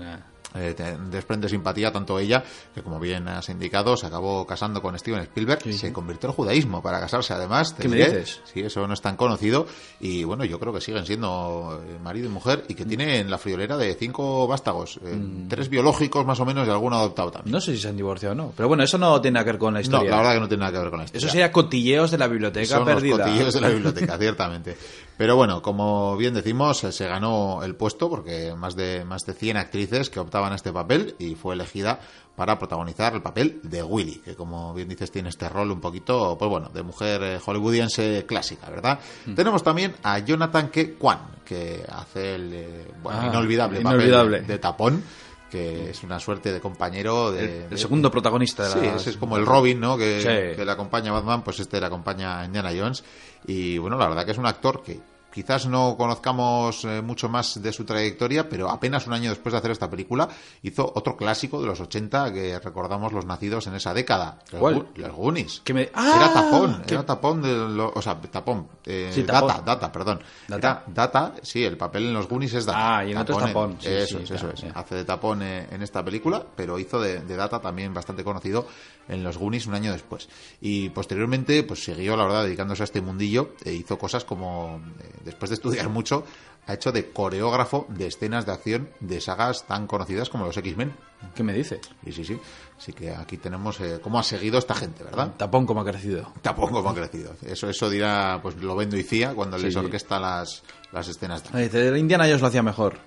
Eh, 0.57 0.73
desprende 1.11 1.49
simpatía 1.49 1.91
tanto 1.91 2.17
ella, 2.17 2.45
que 2.73 2.81
como 2.81 3.01
bien 3.01 3.27
has 3.27 3.49
indicado, 3.49 3.97
se 3.97 4.07
acabó 4.07 4.47
casando 4.47 4.81
con 4.81 4.97
Steven 4.97 5.21
Spielberg, 5.23 5.67
y 5.67 5.73
se 5.73 5.93
convirtió 5.93 6.29
al 6.29 6.35
judaísmo 6.37 6.81
para 6.81 7.01
casarse 7.01 7.33
además. 7.33 7.75
¿Qué 7.77 7.89
me 7.89 7.97
dices? 7.97 8.41
Sí, 8.45 8.61
eso 8.61 8.87
no 8.87 8.95
es 8.95 9.01
tan 9.01 9.17
conocido 9.17 9.67
y 9.99 10.23
bueno, 10.23 10.45
yo 10.45 10.61
creo 10.61 10.73
que 10.73 10.81
siguen 10.81 11.07
siendo 11.07 11.83
eh, 11.85 11.99
marido 12.01 12.29
y 12.29 12.31
mujer 12.31 12.65
y 12.69 12.75
que 12.75 12.85
tienen 12.85 13.29
la 13.29 13.39
friolera 13.39 13.77
de 13.77 13.95
cinco 13.95 14.47
vástagos, 14.47 15.01
eh, 15.05 15.17
mm. 15.17 15.49
tres 15.49 15.69
biológicos 15.69 16.25
más 16.25 16.39
o 16.39 16.45
menos 16.45 16.69
y 16.69 16.71
alguno 16.71 16.97
adoptado 16.97 17.33
también. 17.33 17.53
No 17.53 17.61
sé 17.61 17.75
si 17.75 17.81
se 17.81 17.89
han 17.89 17.97
divorciado 17.97 18.35
o 18.35 18.37
no, 18.37 18.53
pero 18.57 18.69
bueno, 18.69 18.85
eso 18.85 18.97
no 18.97 19.21
tiene 19.21 19.35
nada 19.35 19.45
que 19.47 19.53
ver 19.53 19.59
con 19.59 19.75
la 19.75 19.81
historia. 19.81 20.09
No, 20.09 20.17
la 20.17 20.23
verdad 20.23 20.35
que 20.35 20.41
no 20.41 20.49
tiene 20.49 20.61
nada 20.61 20.73
que 20.73 20.79
ver 20.79 20.91
con 20.91 20.99
la 21.01 21.05
historia. 21.07 21.19
Eso 21.19 21.33
sería 21.33 21.51
cotilleos 21.51 22.13
de 22.13 22.19
la 22.19 22.29
biblioteca 22.29 22.77
Son 22.77 22.85
perdida. 22.85 23.17
Los 23.17 23.27
cotilleos 23.27 23.55
de 23.55 23.61
la 23.61 23.69
biblioteca, 23.71 24.19
ciertamente. 24.21 24.77
Pero 25.17 25.37
bueno, 25.37 25.63
como 25.63 26.17
bien 26.17 26.35
decimos, 26.35 26.79
se 26.79 27.07
ganó 27.07 27.63
el 27.63 27.77
puesto 27.77 28.11
porque 28.11 28.55
más 28.57 28.75
de 28.75 29.05
más 29.05 29.23
de 29.23 29.33
100 29.33 29.57
actrices 29.57 30.11
que 30.11 30.19
optaban 30.21 30.53
a 30.53 30.57
este 30.57 30.73
papel 30.73 31.15
y 31.19 31.35
fue 31.37 31.55
elegida 31.55 32.01
para 32.37 32.59
protagonizar 32.59 33.15
el 33.15 33.23
papel 33.23 33.61
de 33.63 33.83
Willy, 33.83 34.17
que 34.17 34.35
como 34.35 34.75
bien 34.75 34.89
dices 34.89 35.11
tiene 35.11 35.29
este 35.29 35.49
rol 35.49 35.71
un 35.71 35.81
poquito, 35.81 36.37
pues 36.37 36.51
bueno, 36.51 36.69
de 36.75 36.83
mujer 36.83 37.23
eh, 37.23 37.39
hollywoodiense 37.45 38.25
clásica, 38.27 38.69
¿verdad? 38.71 38.99
Mm. 39.27 39.35
Tenemos 39.35 39.63
también 39.63 39.95
a 40.03 40.19
Jonathan 40.19 40.69
K. 40.69 40.81
Kwan, 40.99 41.19
que 41.45 41.85
hace 41.89 42.35
el 42.35 42.53
eh, 42.53 42.89
ah, 43.05 43.29
inolvidable, 43.31 43.81
papel 43.81 44.47
de, 44.47 44.59
tapón 44.59 45.05
que 45.55 45.91
es 45.91 46.03
una 46.03 46.19
suerte 46.19 46.53
de 46.53 46.61
compañero 46.61 47.31
de, 47.31 47.67
el, 47.71 47.79
segundo 47.79 48.11
protagonista 48.11 48.69
de 48.69 48.91
la... 48.91 48.99
sí 48.99 49.11
es 49.11 49.17
como 49.17 49.37
el 49.37 49.47
Robin 49.47 49.79
no 49.79 49.97
que, 49.97 50.55
que 50.57 50.65
le 50.65 50.71
acompaña 50.73 51.13
a 51.13 51.15
Batman 51.15 51.45
pues 51.45 51.61
este 51.61 51.79
le 51.79 51.87
acompaña 51.87 52.41
a 52.41 52.45
Indiana 52.45 52.73
Jones. 52.77 53.05
Y 53.47 53.79
bueno 53.79 53.97
la 53.97 54.09
verdad 54.09 54.25
que 54.25 54.33
es 54.33 54.39
un 54.39 54.47
actor 54.47 54.83
que 54.83 55.01
Quizás 55.35 55.67
no 55.67 55.97
conozcamos 55.97 56.85
eh, 56.85 57.03
mucho 57.03 57.29
más 57.29 57.61
de 57.61 57.73
su 57.73 57.85
trayectoria, 57.85 58.49
pero 58.49 58.71
apenas 58.71 59.09
un 59.09 59.15
año 59.15 59.31
después 59.31 59.53
de 59.53 59.59
hacer 59.59 59.73
esta 59.73 59.91
película 59.91 60.29
hizo 60.63 60.93
otro 60.95 61.17
clásico 61.17 61.61
de 61.61 61.67
los 61.67 61.81
80 61.81 62.33
que 62.33 62.61
recordamos 62.61 63.13
los 63.13 63.27
nacidos 63.27 63.67
en 63.67 63.75
esa 63.75 63.93
década. 63.93 64.39
¿Cuál? 64.57 64.87
Los 64.95 65.13
Goonies. 65.13 65.63
me... 65.75 65.83
era 65.83 66.33
tapón, 66.33 66.83
era 66.87 67.05
tapón 67.05 67.43
de 67.43 67.53
o 67.53 68.01
sea, 68.01 68.21
tapón, 68.21 68.69
eh, 68.87 69.25
data, 69.27 69.61
data, 69.61 69.91
perdón. 69.91 70.21
¿Data? 70.47 70.85
data, 70.87 71.35
sí, 71.43 71.65
el 71.65 71.77
papel 71.77 72.07
en 72.07 72.15
los 72.15 72.29
Goonies 72.29 72.55
es 72.55 72.67
data. 72.67 72.99
Ah, 72.99 73.05
y 73.05 73.11
en 73.11 73.19
otro 73.19 73.37
es 73.37 73.45
tapón. 73.45 73.77
eso 73.83 74.21
es, 74.21 74.31
eso 74.31 74.51
es. 74.51 74.65
Hace 74.73 74.95
de 74.95 75.05
tapón 75.05 75.43
eh, 75.43 75.67
en 75.69 75.83
esta 75.83 76.05
película, 76.05 76.45
pero 76.55 76.79
hizo 76.79 77.01
de, 77.01 77.23
de 77.23 77.37
data 77.37 77.59
también 77.59 77.93
bastante 77.93 78.23
conocido 78.23 78.69
en 79.09 79.23
los 79.23 79.39
Goonies 79.39 79.67
un 79.67 79.75
año 79.75 79.93
después. 79.93 80.29
Y 80.61 80.91
posteriormente, 80.91 81.63
pues 81.63 81.85
siguió, 81.85 82.17
la 82.17 82.25
verdad, 82.25 82.45
dedicándose 82.45 82.83
a 82.83 82.85
este 82.85 83.01
mundillo 83.01 83.55
e 83.65 83.73
hizo 83.73 83.99
cosas 83.99 84.25
como, 84.25 84.81
eh, 85.01 85.11
después 85.25 85.51
de 85.51 85.55
estudiar 85.55 85.89
mucho, 85.91 86.25
ha 86.67 86.75
hecho 86.75 86.93
de 86.93 87.11
coreógrafo 87.11 87.87
de 87.89 88.07
escenas 88.07 88.47
de 88.47 88.53
acción 88.53 88.89
de 89.01 89.21
sagas 89.21 89.67
tan 89.67 89.87
conocidas 89.87 90.31
como 90.31 90.47
los 90.47 90.57
X-Men. 90.57 90.95
¿Qué 91.35 91.43
me 91.43 91.53
dice? 91.53 91.81
Sí, 92.05 92.13
sí, 92.13 92.25
sí. 92.25 92.41
Así 92.79 92.93
que 92.93 93.11
aquí 93.15 93.39
tenemos 93.39 93.81
eh, 93.81 93.99
cómo 94.03 94.19
ha 94.19 94.23
seguido 94.23 94.59
esta 94.59 94.75
gente, 94.75 95.05
¿verdad? 95.05 95.35
Tapón 95.37 95.67
como 95.67 95.81
ha 95.81 95.85
crecido. 95.85 96.33
Tapón 96.43 96.71
como 96.71 96.91
ha 96.91 96.95
crecido. 96.95 97.35
Eso 97.43 97.69
eso 97.69 97.89
dirá, 97.89 98.41
pues 98.43 98.57
lo 98.57 98.77
vendo 98.77 98.97
y 98.97 99.03
cía 99.03 99.35
cuando 99.35 99.57
les 99.59 99.75
orquesta 99.77 100.19
las, 100.19 100.63
las 100.93 101.09
escenas. 101.09 101.43
De... 101.53 101.99
Indiana 101.99 102.27
ellos 102.27 102.41
lo 102.41 102.49
hacía 102.49 102.63
mejor. 102.63 102.99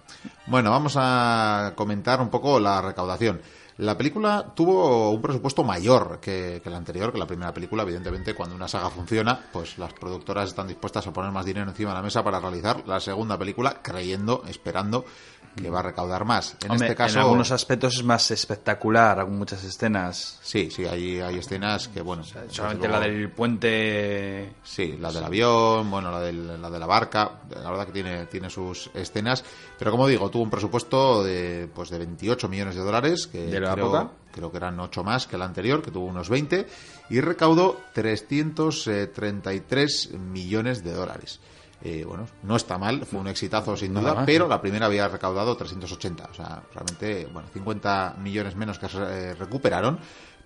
Bueno, 0.47 0.71
vamos 0.71 0.93
a 0.97 1.73
comentar 1.75 2.21
un 2.21 2.29
poco 2.29 2.59
la 2.59 2.81
recaudación. 2.81 3.41
La 3.77 3.95
película 3.95 4.53
tuvo 4.56 5.12
un 5.12 5.21
presupuesto 5.21 5.63
mayor 5.63 6.19
que, 6.19 6.62
que, 6.63 6.69
la 6.69 6.77
anterior, 6.77 7.12
que 7.12 7.19
la 7.19 7.27
primera 7.27 7.53
película. 7.53 7.83
Evidentemente, 7.83 8.33
cuando 8.33 8.56
una 8.56 8.68
saga 8.68 8.89
funciona, 8.89 9.39
pues 9.53 9.77
las 9.77 9.94
productoras 9.94 10.50
están 10.50 10.68
dispuestas 10.68 11.06
a 11.06 11.13
poner 11.13 11.31
más 11.31 11.45
dinero 11.45 11.69
encima 11.69 11.91
de 11.91 11.97
la 11.97 12.01
mesa 12.01 12.24
para 12.24 12.39
realizar 12.39 12.88
la 12.88 13.00
segunda 13.00 13.38
película, 13.38 13.81
creyendo, 13.83 14.41
esperando 14.47 15.06
que 15.62 15.69
va 15.69 15.80
a 15.80 15.83
recaudar 15.83 16.25
más. 16.25 16.57
En 16.63 16.71
este 16.74 16.95
caso. 16.95 17.15
En 17.15 17.21
algunos 17.24 17.51
aspectos 17.51 17.95
es 17.95 18.04
más 18.04 18.30
espectacular, 18.31 19.19
hay 19.19 19.27
muchas 19.27 19.63
escenas. 19.63 20.39
Sí, 20.42 20.71
sí, 20.71 20.86
hay, 20.86 21.19
hay 21.19 21.38
escenas 21.38 21.88
que, 21.88 22.01
bueno. 22.01 22.24
solamente 22.24 22.88
la 22.88 23.00
del 23.00 23.30
puente. 23.31 24.56
Sí, 24.63 24.98
la 25.00 25.12
del 25.12 25.24
avión, 25.24 25.92
bueno, 25.92 26.12
la, 26.12 26.21
del, 26.21 26.62
la 26.62 26.69
de 26.69 26.80
la 26.80 26.86
barca. 26.86 27.39
La 27.50 27.69
verdad 27.69 27.86
que 27.88 27.94
tiene, 27.94 28.25
tiene 28.27 28.50
sus 28.50 28.89
escenas. 28.94 29.44
Pero 29.77 29.92
como 29.92 30.07
digo, 30.07 30.30
tuvo 30.30 30.44
un 30.44 30.50
presupuesto 30.50 31.21
de, 31.24 31.69
pues 31.74 31.89
de 31.89 31.98
28 31.98 32.48
millones 32.50 32.75
de 32.75 32.81
dólares. 32.81 33.27
Que 33.27 33.48
¿De 33.48 33.60
la 33.60 33.74
creo, 33.74 33.88
época? 33.88 34.10
Creo 34.31 34.51
que 34.51 34.57
eran 34.57 34.80
8 34.80 35.03
más 35.03 35.27
que 35.27 35.36
el 35.36 35.42
anterior, 35.42 35.81
que 35.81 35.92
tuvo 35.92 36.06
unos 36.06 36.30
20. 36.30 36.65
Y 37.10 37.19
recaudó 37.21 37.81
333 37.94 40.12
millones 40.12 40.83
de 40.83 40.94
dólares. 40.94 41.39
Eh, 41.81 42.03
bueno, 42.06 42.27
no 42.44 42.56
está 42.56 42.77
mal, 42.77 43.06
fue 43.06 43.19
un 43.19 43.27
exitazo 43.27 43.77
sin 43.77 43.94
duda, 43.94 44.25
pero 44.25 44.47
la 44.47 44.59
primera 44.59 44.88
había 44.88 45.07
recaudado 45.07 45.56
380, 45.56 46.29
o 46.31 46.33
sea, 46.33 46.63
realmente, 46.74 47.27
bueno, 47.31 47.47
50 47.53 48.15
millones 48.19 48.56
menos 48.56 48.79
que 48.79 48.89
se 48.89 48.97
eh, 48.97 49.35
recuperaron, 49.35 50.00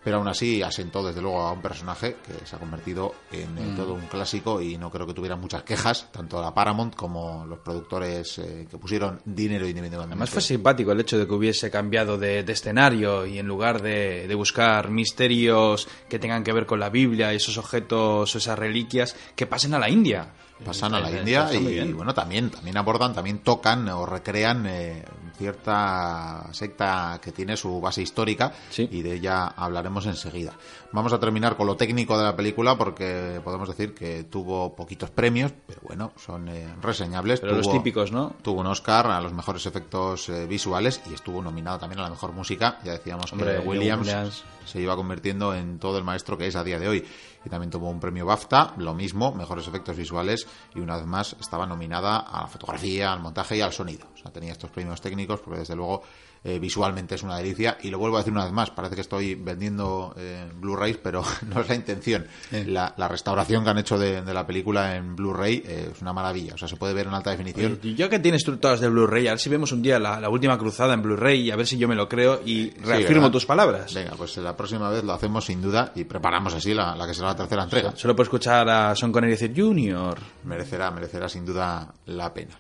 pero 0.03 0.17
aún 0.17 0.27
así 0.27 0.61
asentó 0.61 1.01
desde 1.05 1.21
luego 1.21 1.41
a 1.41 1.53
un 1.53 1.61
personaje 1.61 2.17
que 2.25 2.45
se 2.45 2.55
ha 2.55 2.59
convertido 2.59 3.15
en 3.31 3.57
eh, 3.57 3.71
mm. 3.71 3.75
todo 3.77 3.93
un 3.93 4.07
clásico 4.07 4.61
y 4.61 4.77
no 4.77 4.89
creo 4.91 5.07
que 5.07 5.13
tuviera 5.13 5.37
muchas 5.37 5.63
quejas, 5.63 6.11
tanto 6.11 6.41
la 6.41 6.53
Paramount 6.53 6.95
como 6.95 7.45
los 7.45 7.59
productores 7.59 8.41
que 8.69 8.77
pusieron 8.77 9.21
dinero 9.23 9.65
individualmente. 9.65 10.13
Además 10.13 10.31
fue 10.31 10.41
simpático 10.41 10.91
el 10.91 10.99
hecho 10.99 11.17
de 11.17 11.27
que 11.27 11.33
hubiese 11.33 11.71
cambiado 11.71 12.17
de, 12.17 12.39
escenario 12.39 13.25
y 13.25 13.39
en 13.39 13.47
lugar 13.47 13.81
de, 13.81 14.27
de, 14.27 14.35
buscar 14.35 14.89
misterios 14.89 15.87
que 16.09 16.19
tengan 16.19 16.43
que 16.43 16.51
ver 16.51 16.65
con 16.65 16.81
la 16.81 16.89
Biblia, 16.89 17.31
esos 17.31 17.57
objetos 17.57 18.35
o 18.35 18.37
esas 18.37 18.59
reliquias, 18.59 19.15
que 19.35 19.47
pasen 19.47 19.73
a 19.75 19.79
la 19.79 19.89
India 19.89 20.33
pasan 20.63 20.93
a 20.95 20.99
la 20.99 21.11
India 21.11 21.51
y, 21.53 21.91
bueno 21.93 22.13
también 22.13 22.49
también 22.49 22.77
abordan 22.77 23.13
también 23.13 23.39
tocan 23.39 23.87
o 23.89 24.05
recrean 24.05 24.65
eh, 24.67 25.03
cierta 25.37 26.47
secta 26.51 27.19
que 27.21 27.31
tiene 27.31 27.57
su 27.57 27.81
base 27.81 28.01
histórica 28.01 28.53
y 28.77 29.01
de 29.01 29.15
ella 29.15 29.47
hablaremos 29.47 30.05
enseguida 30.05 30.53
vamos 30.91 31.13
a 31.13 31.19
terminar 31.19 31.55
con 31.57 31.67
lo 31.67 31.75
técnico 31.75 32.17
de 32.17 32.23
la 32.23 32.35
película 32.35 32.77
porque 32.77 33.39
podemos 33.43 33.67
decir 33.67 33.93
que 33.93 34.23
tuvo 34.23 34.75
poquitos 34.75 35.09
premios 35.09 35.53
pero 35.65 35.81
bueno 35.83 36.11
son 36.17 36.49
eh, 36.49 36.67
reseñables. 36.81 37.39
Pero 37.39 37.55
los 37.55 37.71
típicos 37.71 38.11
no 38.11 38.35
tuvo 38.41 38.61
un 38.61 38.67
Oscar 38.67 39.07
a 39.07 39.21
los 39.21 39.33
mejores 39.33 39.65
efectos 39.65 40.29
eh, 40.29 40.45
visuales 40.47 41.01
y 41.09 41.13
estuvo 41.13 41.41
nominado 41.41 41.79
también 41.79 41.99
a 41.99 42.03
la 42.03 42.09
mejor 42.09 42.33
música. 42.33 42.79
Ya 42.83 42.93
decíamos 42.93 43.31
que 43.31 43.59
Williams. 43.59 44.43
se 44.65 44.81
iba 44.81 44.95
convirtiendo 44.95 45.53
en 45.53 45.79
todo 45.79 45.97
el 45.97 46.03
maestro 46.03 46.37
que 46.37 46.47
es 46.47 46.55
a 46.55 46.63
día 46.63 46.79
de 46.79 46.87
hoy. 46.87 47.05
Y 47.43 47.49
también 47.49 47.71
tuvo 47.71 47.89
un 47.89 47.99
premio 47.99 48.25
BAFTA, 48.25 48.75
lo 48.77 48.93
mismo, 48.93 49.33
mejores 49.33 49.67
efectos 49.67 49.95
visuales 49.95 50.47
y 50.75 50.79
una 50.79 50.97
vez 50.97 51.05
más 51.07 51.35
estaba 51.39 51.65
nominada 51.65 52.19
a 52.19 52.41
la 52.41 52.47
fotografía, 52.47 53.11
al 53.11 53.19
montaje 53.19 53.57
y 53.57 53.61
al 53.61 53.73
sonido. 53.73 54.07
O 54.13 54.17
sea, 54.17 54.31
tenía 54.31 54.51
estos 54.51 54.69
premios 54.69 55.01
técnicos 55.01 55.39
porque 55.39 55.59
desde 55.59 55.75
luego 55.75 56.03
eh, 56.43 56.57
visualmente 56.57 57.15
es 57.15 57.23
una 57.23 57.37
delicia 57.37 57.77
y 57.83 57.91
lo 57.91 57.99
vuelvo 57.99 58.17
a 58.17 58.21
decir 58.21 58.33
una 58.33 58.45
vez 58.45 58.53
más, 58.53 58.71
parece 58.71 58.95
que 58.95 59.01
estoy 59.01 59.35
vendiendo 59.35 60.15
eh, 60.17 60.49
Blu-rays, 60.55 60.97
pero 60.97 61.23
no 61.47 61.61
es 61.61 61.69
la 61.69 61.75
intención. 61.75 62.25
La, 62.51 62.93
restauración 63.07 63.63
que 63.63 63.69
han 63.69 63.77
hecho 63.77 63.99
de, 63.99 64.21
la 64.33 64.47
película 64.47 64.95
en 64.95 65.15
Blu-ray 65.15 65.63
eh, 65.65 65.89
es 65.93 66.01
una 66.01 66.13
maravilla, 66.13 66.55
o 66.55 66.57
sea, 66.57 66.67
se 66.67 66.77
puede 66.77 66.93
ver 66.93 67.07
en 67.07 67.13
alta 67.13 67.29
definición. 67.29 67.79
Ya 67.81 68.09
que 68.09 68.19
tienes 68.19 68.43
tú 68.43 68.57
todas 68.57 68.79
de 68.79 68.89
Blu-ray, 68.89 69.27
a 69.27 69.31
ver 69.31 69.39
si 69.39 69.49
vemos 69.49 69.71
un 69.71 69.81
día 69.81 69.99
la, 69.99 70.29
última 70.29 70.57
cruzada 70.57 70.93
en 70.93 71.01
Blu-ray 71.03 71.41
y 71.41 71.51
a 71.51 71.55
ver 71.55 71.67
si 71.67 71.77
yo 71.77 71.87
me 71.87 71.95
lo 71.95 72.09
creo 72.09 72.41
y 72.43 72.71
reafirmo 72.71 73.29
tus 73.29 73.45
palabras. 73.45 73.93
Venga, 73.93 74.13
pues 74.17 74.37
la 74.37 74.57
próxima 74.57 74.89
vez 74.89 75.03
lo 75.03 75.13
hacemos 75.13 75.45
sin 75.45 75.61
duda 75.61 75.91
y 75.95 76.05
preparamos 76.05 76.53
así 76.55 76.73
la, 76.73 76.97
que 77.05 77.13
será 77.13 77.27
la 77.27 77.35
tercera 77.35 77.63
entrega. 77.63 77.93
Solo 77.95 78.15
puedo 78.15 78.23
escuchar 78.23 78.67
a 78.67 78.95
Son 78.95 79.11
Connery 79.11 79.33
decir 79.33 79.53
Junior. 79.55 80.17
Merecerá, 80.45 80.89
merecerá 80.89 81.29
sin 81.29 81.45
duda 81.45 81.93
la 82.05 82.33
pena. 82.33 82.59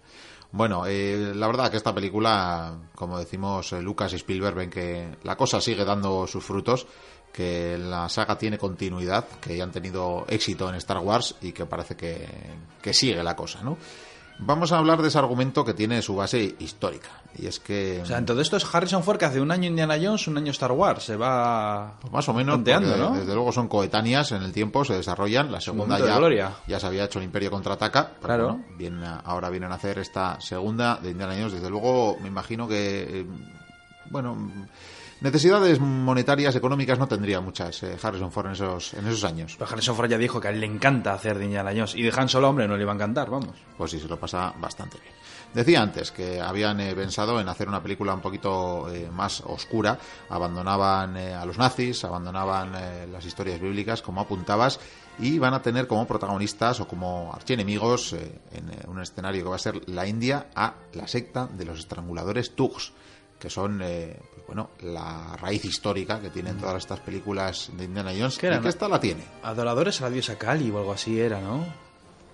Bueno, 0.53 0.85
eh, 0.85 1.33
la 1.33 1.47
verdad 1.47 1.71
que 1.71 1.77
esta 1.77 1.95
película, 1.95 2.77
como 2.93 3.17
decimos 3.17 3.71
eh, 3.71 3.81
Lucas 3.81 4.11
y 4.11 4.17
Spielberg, 4.17 4.55
ven 4.55 4.69
que 4.69 5.15
la 5.23 5.37
cosa 5.37 5.61
sigue 5.61 5.85
dando 5.85 6.27
sus 6.27 6.43
frutos, 6.43 6.87
que 7.31 7.77
la 7.77 8.09
saga 8.09 8.37
tiene 8.37 8.57
continuidad, 8.57 9.25
que 9.39 9.55
ya 9.55 9.63
han 9.63 9.71
tenido 9.71 10.25
éxito 10.27 10.67
en 10.67 10.75
Star 10.75 10.97
Wars 10.99 11.35
y 11.41 11.53
que 11.53 11.65
parece 11.65 11.95
que, 11.95 12.27
que 12.81 12.93
sigue 12.93 13.23
la 13.23 13.35
cosa, 13.35 13.61
¿no? 13.63 13.77
Vamos 14.43 14.71
a 14.71 14.79
hablar 14.79 15.01
de 15.01 15.07
ese 15.09 15.17
argumento 15.19 15.63
que 15.63 15.73
tiene 15.73 16.01
su 16.01 16.15
base 16.15 16.55
histórica. 16.59 17.09
Y 17.37 17.45
es 17.45 17.59
que. 17.59 18.01
O 18.01 18.05
sea, 18.05 18.17
en 18.17 18.25
todo 18.25 18.41
esto 18.41 18.57
es 18.57 18.65
Harrison 18.75 19.03
Ford 19.03 19.17
que 19.17 19.25
hace 19.25 19.39
un 19.39 19.51
año 19.51 19.67
Indiana 19.67 19.95
Jones, 20.01 20.27
un 20.27 20.37
año 20.37 20.51
Star 20.51 20.71
Wars. 20.71 21.03
Se 21.03 21.15
va. 21.15 21.93
Pues 22.01 22.11
más 22.11 22.27
o 22.27 22.33
menos. 22.33 22.63
Desde 23.13 23.33
luego 23.33 23.51
son 23.51 23.67
coetáneas 23.67 24.31
en 24.31 24.41
el 24.43 24.51
tiempo, 24.51 24.83
se 24.83 24.93
desarrollan. 24.95 25.51
La 25.51 25.61
segunda 25.61 25.99
ya, 25.99 26.17
gloria. 26.17 26.51
ya 26.67 26.79
se 26.79 26.87
había 26.87 27.05
hecho 27.05 27.19
el 27.19 27.25
Imperio 27.25 27.51
contraataca. 27.51 28.13
Claro. 28.21 28.47
bueno, 28.55 28.65
vienen 28.77 29.03
a- 29.03 29.19
ahora 29.19 29.49
vienen 29.49 29.71
a 29.71 29.75
hacer 29.75 29.99
esta 29.99 30.41
segunda 30.41 30.97
de 31.01 31.11
Indiana 31.11 31.33
Jones. 31.37 31.53
Desde 31.53 31.69
luego, 31.69 32.17
me 32.21 32.27
imagino 32.27 32.67
que. 32.67 33.21
eh, 33.21 33.25
bueno. 34.09 34.35
Necesidades 35.21 35.79
monetarias, 35.79 36.55
económicas 36.55 36.97
no 36.97 37.07
tendría 37.07 37.41
muchas 37.41 37.83
eh, 37.83 37.95
Harrison 38.01 38.31
Ford 38.31 38.47
en 38.47 38.51
esos, 38.53 38.93
en 38.95 39.05
esos 39.05 39.23
años. 39.23 39.55
Pero 39.57 39.71
Harrison 39.71 39.95
Ford 39.95 40.09
ya 40.09 40.17
dijo 40.17 40.41
que 40.41 40.47
a 40.47 40.51
él 40.51 40.59
le 40.59 40.65
encanta 40.65 41.13
hacer 41.13 41.37
de 41.37 41.45
Indiana 41.45 41.71
Jones. 41.71 41.95
Y 41.95 42.01
de 42.01 42.11
Han 42.15 42.27
Solo, 42.27 42.49
hombre, 42.49 42.67
no 42.67 42.75
le 42.75 42.81
iba 42.81 42.91
a 42.91 42.95
encantar, 42.95 43.29
vamos. 43.29 43.55
pues 43.77 43.91
sí, 43.91 43.99
se 43.99 44.07
lo 44.07 44.19
pasa 44.19 44.53
bastante 44.59 44.97
bien. 44.99 45.13
Decía 45.53 45.81
antes 45.81 46.11
que 46.11 46.39
habían 46.39 46.79
eh, 46.79 46.95
pensado 46.95 47.39
en 47.41 47.49
hacer 47.49 47.67
una 47.67 47.83
película 47.83 48.13
un 48.13 48.21
poquito 48.21 48.89
eh, 48.89 49.09
más 49.11 49.41
oscura, 49.41 49.99
abandonaban 50.29 51.17
eh, 51.17 51.33
a 51.33 51.45
los 51.45 51.57
nazis, 51.57 52.05
abandonaban 52.05 52.71
las 53.11 53.25
historias 53.25 53.59
bíblicas, 53.59 54.01
como 54.01 54.21
apuntabas, 54.21 54.79
y 55.19 55.39
van 55.39 55.53
a 55.53 55.61
tener 55.61 55.87
como 55.87 56.07
protagonistas 56.07 56.79
o 56.79 56.87
como 56.87 57.33
archienemigos 57.33 58.13
en 58.13 58.89
un 58.89 59.01
escenario 59.01 59.43
que 59.43 59.49
va 59.49 59.55
a 59.57 59.59
ser 59.59 59.87
la 59.89 60.07
India 60.07 60.47
a 60.55 60.75
la 60.93 61.07
secta 61.07 61.47
de 61.47 61.65
los 61.65 61.79
estranguladores 61.79 62.55
Tugs, 62.55 62.93
que 63.41 63.49
son 63.49 63.81
eh, 63.83 64.15
pues 64.35 64.45
bueno 64.47 64.69
la 64.83 65.35
raíz 65.35 65.65
histórica 65.65 66.19
que 66.21 66.29
tienen 66.29 66.57
todas 66.59 66.77
estas 66.77 66.99
películas 66.99 67.71
de 67.75 67.85
Indiana 67.85 68.11
Jones 68.15 68.37
¿Qué 68.37 68.45
y 68.45 68.49
eran? 68.49 68.61
que 68.61 68.69
esta 68.69 68.87
la 68.87 68.99
tiene. 68.99 69.23
Adoradores 69.43 69.99
a 70.01 70.05
la 70.05 70.11
diosa 70.11 70.37
Kali 70.37 70.69
o 70.69 70.77
algo 70.77 70.93
así 70.93 71.19
era, 71.19 71.41
¿no? 71.41 71.65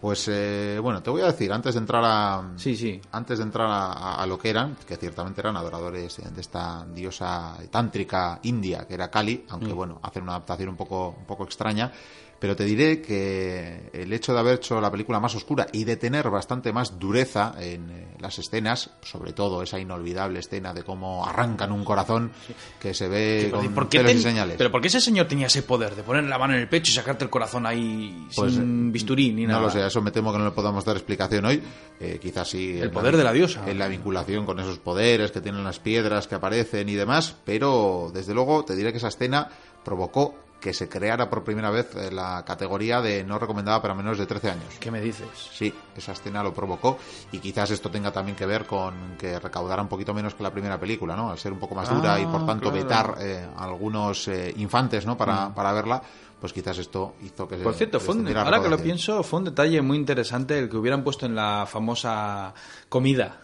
Pues 0.02 0.28
eh, 0.28 0.78
bueno, 0.80 1.02
te 1.02 1.10
voy 1.10 1.22
a 1.24 1.26
decir, 1.26 1.52
antes 1.52 1.74
de 1.74 1.80
entrar 1.80 2.04
a, 2.06 2.52
Sí, 2.58 2.76
sí. 2.76 3.02
antes 3.14 3.40
de 3.40 3.44
entrar 3.46 3.68
a, 3.68 4.14
a- 4.22 4.26
lo 4.28 4.38
que 4.38 4.52
eran, 4.52 4.76
que 4.88 4.96
ciertamente 4.96 5.42
eran 5.42 5.58
adoradores 5.58 6.18
de 6.18 6.40
esta 6.42 6.86
diosa 6.86 7.58
tántrica 7.72 8.40
india, 8.44 8.86
que 8.88 8.94
era 8.94 9.10
Kali, 9.10 9.46
aunque 9.50 9.74
bueno, 9.74 10.00
hacen 10.04 10.22
una 10.22 10.34
adaptación 10.34 10.70
un 10.70 10.76
poco, 10.78 11.16
un 11.18 11.26
poco 11.26 11.46
extraña, 11.46 11.92
pero 12.39 12.56
te 12.56 12.63
diré 12.65 13.01
que 13.01 13.89
el 13.94 14.13
hecho 14.13 14.34
de 14.34 14.39
haber 14.39 14.56
hecho 14.56 14.79
la 14.79 14.91
película 14.91 15.20
más 15.20 15.34
oscura 15.36 15.67
y 15.72 15.84
de 15.84 15.98
tener 15.98 16.29
bastante 16.29 16.72
más 16.72 17.00
dureza 17.00 17.53
en 17.60 17.89
eh, 17.89 18.08
las 18.20 18.38
escenas, 18.39 18.91
sobre 19.01 19.34
todo 19.34 19.62
esa 19.63 19.79
inolvidable 19.79 20.39
escena 20.39 20.74
de 20.74 20.84
cómo 20.84 21.25
arrancan 21.25 21.72
un 21.72 21.84
corazón 21.84 22.32
que 22.79 22.94
se 22.94 23.08
ve 23.08 23.50
con 23.51 23.74
¿Por 23.74 23.89
qué 23.89 23.98
pelos 24.00 24.12
y 24.12 24.15
ten- 24.15 24.24
señales. 24.24 24.56
Pero 24.58 24.72
¿por 24.72 24.82
qué 24.82 24.88
ese 24.88 25.01
señor 25.01 25.27
tenía 25.27 25.48
ese 25.48 25.63
poder 25.63 25.96
de 25.96 26.03
poner 26.03 26.24
la 26.25 26.38
mano 26.38 26.53
en 26.53 26.60
el 26.62 26.70
pecho 26.70 26.91
y 26.91 26.96
sacarte 26.96 27.24
el 27.24 27.29
corazón 27.29 27.65
ahí 27.65 28.27
Pues, 28.36 28.53
sin 28.53 28.91
bisturí 28.91 29.32
ni 29.34 29.46
nada? 29.46 29.60
No 29.60 29.65
lo 29.65 29.72
sé, 29.72 29.82
a 29.82 29.88
eso 29.88 30.01
me 30.01 30.12
temo 30.12 30.32
que 30.32 30.38
no 30.38 30.46
le 30.46 30.51
podamos 30.51 30.86
dar 30.86 30.96
explicación 30.96 31.46
hoy. 31.46 31.62
Eh, 32.00 32.20
quizás 32.22 32.48
sí. 32.50 32.77
El 32.79 32.91
poder 32.91 33.17
de 33.17 33.24
la 33.24 33.34
diosa. 33.34 33.67
En 33.70 33.79
la 33.79 33.88
vinculación 33.88 34.46
con 34.46 34.60
esos 34.60 34.77
poderes 34.79 35.32
que 35.32 35.41
tienen 35.41 35.63
las 35.63 35.79
piedras 35.79 36.27
que 36.27 36.36
aparecen 36.36 36.88
y 36.89 36.94
demás. 36.96 37.36
Pero, 37.46 38.12
desde 38.13 38.34
luego, 38.34 38.63
te 38.63 38.75
diré 38.75 38.91
que 38.91 39.00
esa 39.00 39.08
escena 39.08 39.50
provocó 39.84 40.36
que 40.60 40.74
se 40.74 40.90
creara 40.90 41.30
por 41.30 41.44
primera 41.44 41.70
vez 41.70 41.96
eh, 41.96 42.12
la 42.12 42.44
categoría 42.46 43.00
de 43.02 43.24
no 43.24 43.38
recomendada 43.38 43.82
para 43.82 43.94
menores 43.94 44.18
de 44.20 44.26
13 44.26 44.50
años. 44.52 44.74
¿Qué 44.80 44.90
me 44.90 45.00
dices? 45.02 45.28
Sí, 45.54 45.74
esa 45.96 46.14
escena 46.14 46.42
lo 46.42 46.54
provocó 46.54 46.98
y 47.32 47.40
quizás 47.40 47.70
esto 47.72 47.92
tenga 47.92 48.12
también 48.12 48.36
que 48.36 48.46
ver 48.46 48.66
con 48.66 49.16
que 49.20 49.40
recaudara 49.40 49.82
un 49.82 49.88
poquito 49.88 50.14
menos 50.14 50.34
que 50.34 50.44
la 50.44 50.52
primera 50.52 50.80
película, 50.80 51.16
¿no? 51.16 51.30
Al 51.32 51.38
ser 51.38 51.54
un 51.54 51.60
poco 51.60 51.76
más 51.76 51.90
dura 51.90 52.16
Ah, 52.16 52.20
y 52.20 52.26
por 52.26 52.46
tanto 52.46 52.72
claro. 52.72 52.84
vetar 52.84 53.16
eh, 53.22 53.48
a 53.56 53.64
algunos 53.66 54.28
eh, 54.28 54.54
infantes, 54.58 55.06
¿no? 55.06 55.16
Para, 55.16 55.54
para 55.54 55.72
verla, 55.74 56.02
pues 56.42 56.54
quizás 56.54 56.78
esto 56.80 57.16
hizo 57.24 57.48
que 57.48 57.58
se 57.58 57.64
Por 57.64 57.74
cierto, 57.76 58.00
fue 58.00 58.16
un- 58.16 58.28
ahora 58.36 58.62
que 58.62 58.70
lo 58.70 58.78
pienso, 58.80 59.22
fue 59.24 59.40
un 59.40 59.46
detalle 59.46 59.82
muy 59.82 59.98
interesante 59.98 60.58
el 60.58 60.70
que 60.70 60.78
hubieran 60.78 61.04
puesto 61.04 61.26
en 61.26 61.36
la 61.36 61.66
famosa 61.68 62.54
comida, 62.90 63.42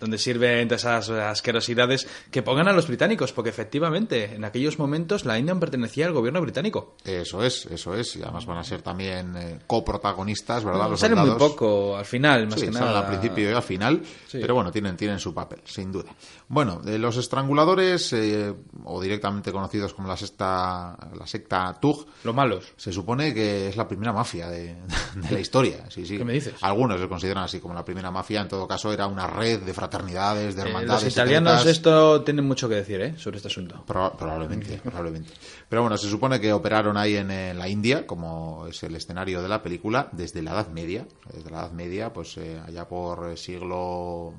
donde 0.00 0.18
sirven 0.18 0.66
todas 0.68 0.82
esas 0.82 1.10
asquerosidades, 1.10 2.08
que 2.30 2.42
pongan 2.42 2.66
a 2.68 2.72
los 2.72 2.88
británicos, 2.88 3.32
porque 3.32 3.50
efectivamente 3.50 4.34
en 4.34 4.44
aquellos 4.44 4.78
momentos 4.78 5.24
la 5.24 5.38
India 5.38 5.54
pertenecía 5.54 6.06
al 6.06 6.12
gobierno 6.12 6.40
británico. 6.40 6.96
Eso 7.04 7.44
es, 7.44 7.66
eso 7.66 7.94
es. 7.94 8.16
Y 8.16 8.22
además 8.22 8.46
van 8.46 8.58
a 8.58 8.64
ser 8.64 8.82
también 8.82 9.36
eh, 9.36 9.58
coprotagonistas, 9.66 10.64
¿verdad? 10.64 10.88
Los 10.90 11.00
Sale 11.00 11.14
muy 11.14 11.30
poco 11.38 11.96
al 11.96 12.04
final, 12.04 12.46
más 12.46 12.60
Sí, 12.60 12.66
que 12.66 12.72
salen 12.72 12.88
nada. 12.88 13.00
al 13.00 13.06
principio 13.18 13.50
y 13.50 13.54
al 13.54 13.62
final, 13.62 14.02
Sí. 14.26 14.38
pero 14.40 14.54
bueno, 14.54 14.70
tienen, 14.72 14.96
tienen 14.96 15.18
su 15.18 15.32
papel, 15.34 15.60
sin 15.64 15.92
duda. 15.92 16.10
Bueno, 16.48 16.80
de 16.80 16.98
los 16.98 17.16
estranguladores, 17.16 18.12
eh, 18.12 18.54
o 18.84 19.00
directamente 19.00 19.52
conocidos 19.52 19.94
como 19.94 20.08
la 20.08 20.16
secta, 20.16 20.96
la 21.18 21.26
secta 21.26 21.78
Tug, 21.80 22.06
Los 22.24 22.34
malos. 22.34 22.72
se 22.76 22.92
supone 22.92 23.32
que 23.34 23.68
es 23.68 23.76
la 23.76 23.86
primera 23.86 24.12
mafia 24.12 24.48
de, 24.48 24.74
de 25.14 25.30
la 25.30 25.40
historia. 25.40 25.84
Sí, 25.90 26.06
sí. 26.06 26.16
¿Qué 26.18 26.24
me 26.24 26.32
dices? 26.32 26.54
Algunos 26.62 27.00
se 27.00 27.08
consideran 27.08 27.44
así 27.44 27.60
como 27.60 27.74
la 27.74 27.84
primera 27.84 28.10
mafia. 28.10 28.40
En 28.40 28.48
todo 28.48 28.66
caso, 28.66 28.92
era 28.92 29.06
una 29.06 29.26
red 29.26 29.60
de 29.60 29.74
fraternidades, 29.74 29.89
de 29.90 30.62
Eh, 30.62 30.86
los 30.86 31.04
italianos 31.06 31.52
secretas. 31.58 31.66
esto 31.66 32.22
tienen 32.22 32.46
mucho 32.46 32.68
que 32.68 32.76
decir 32.76 33.00
¿eh? 33.00 33.14
sobre 33.18 33.36
este 33.38 33.48
asunto. 33.48 33.84
Proba- 33.86 34.16
probablemente, 34.16 34.78
probablemente. 34.82 35.30
Pero 35.68 35.82
bueno, 35.82 35.96
se 35.98 36.08
supone 36.08 36.40
que 36.40 36.52
operaron 36.52 36.96
ahí 36.96 37.16
en, 37.16 37.28
la 37.58 37.68
India, 37.68 38.06
como 38.06 38.66
es 38.68 38.82
el 38.82 38.94
escenario 38.96 39.42
de 39.42 39.48
la 39.48 39.62
película, 39.62 40.08
desde 40.12 40.42
la 40.42 40.52
Edad 40.52 40.68
Media. 40.68 41.06
Desde 41.32 41.50
la 41.50 41.58
Edad 41.60 41.72
Media, 41.72 42.12
pues 42.12 42.36
eh, 42.38 42.60
allá 42.66 42.88
por 42.88 43.36
siglo 43.36 44.34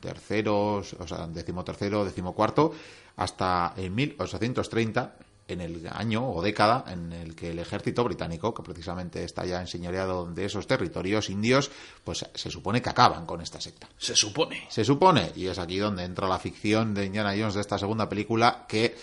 tercero, 0.00 0.76
o 0.76 1.06
sea, 1.06 1.26
decimotercero, 1.26 2.04
decimocuarto, 2.04 2.72
hasta 3.16 3.72
en 3.76 3.94
1830, 3.94 5.14
en 5.48 5.60
el 5.60 5.88
año 5.90 6.30
o 6.30 6.42
década 6.42 6.84
en 6.86 7.12
el 7.12 7.34
que 7.34 7.50
el 7.50 7.58
ejército 7.58 8.04
británico, 8.04 8.54
que 8.54 8.62
precisamente 8.62 9.24
está 9.24 9.44
ya 9.44 9.60
enseñoreado 9.60 10.26
de 10.26 10.44
esos 10.44 10.66
territorios 10.66 11.30
indios, 11.30 11.70
pues 12.04 12.24
se 12.32 12.50
supone 12.50 12.82
que 12.82 12.90
acaban 12.90 13.26
con 13.26 13.40
esta 13.40 13.60
secta. 13.60 13.88
Se 13.96 14.14
supone. 14.14 14.66
Se 14.68 14.84
supone, 14.84 15.32
y 15.34 15.46
es 15.46 15.58
aquí 15.58 15.78
donde 15.78 16.04
entra 16.04 16.28
la 16.28 16.38
ficción 16.38 16.94
de 16.94 17.06
Indiana 17.06 17.34
Jones 17.36 17.54
de 17.54 17.62
esta 17.62 17.78
segunda 17.78 18.08
película, 18.08 18.66
que 18.68 18.94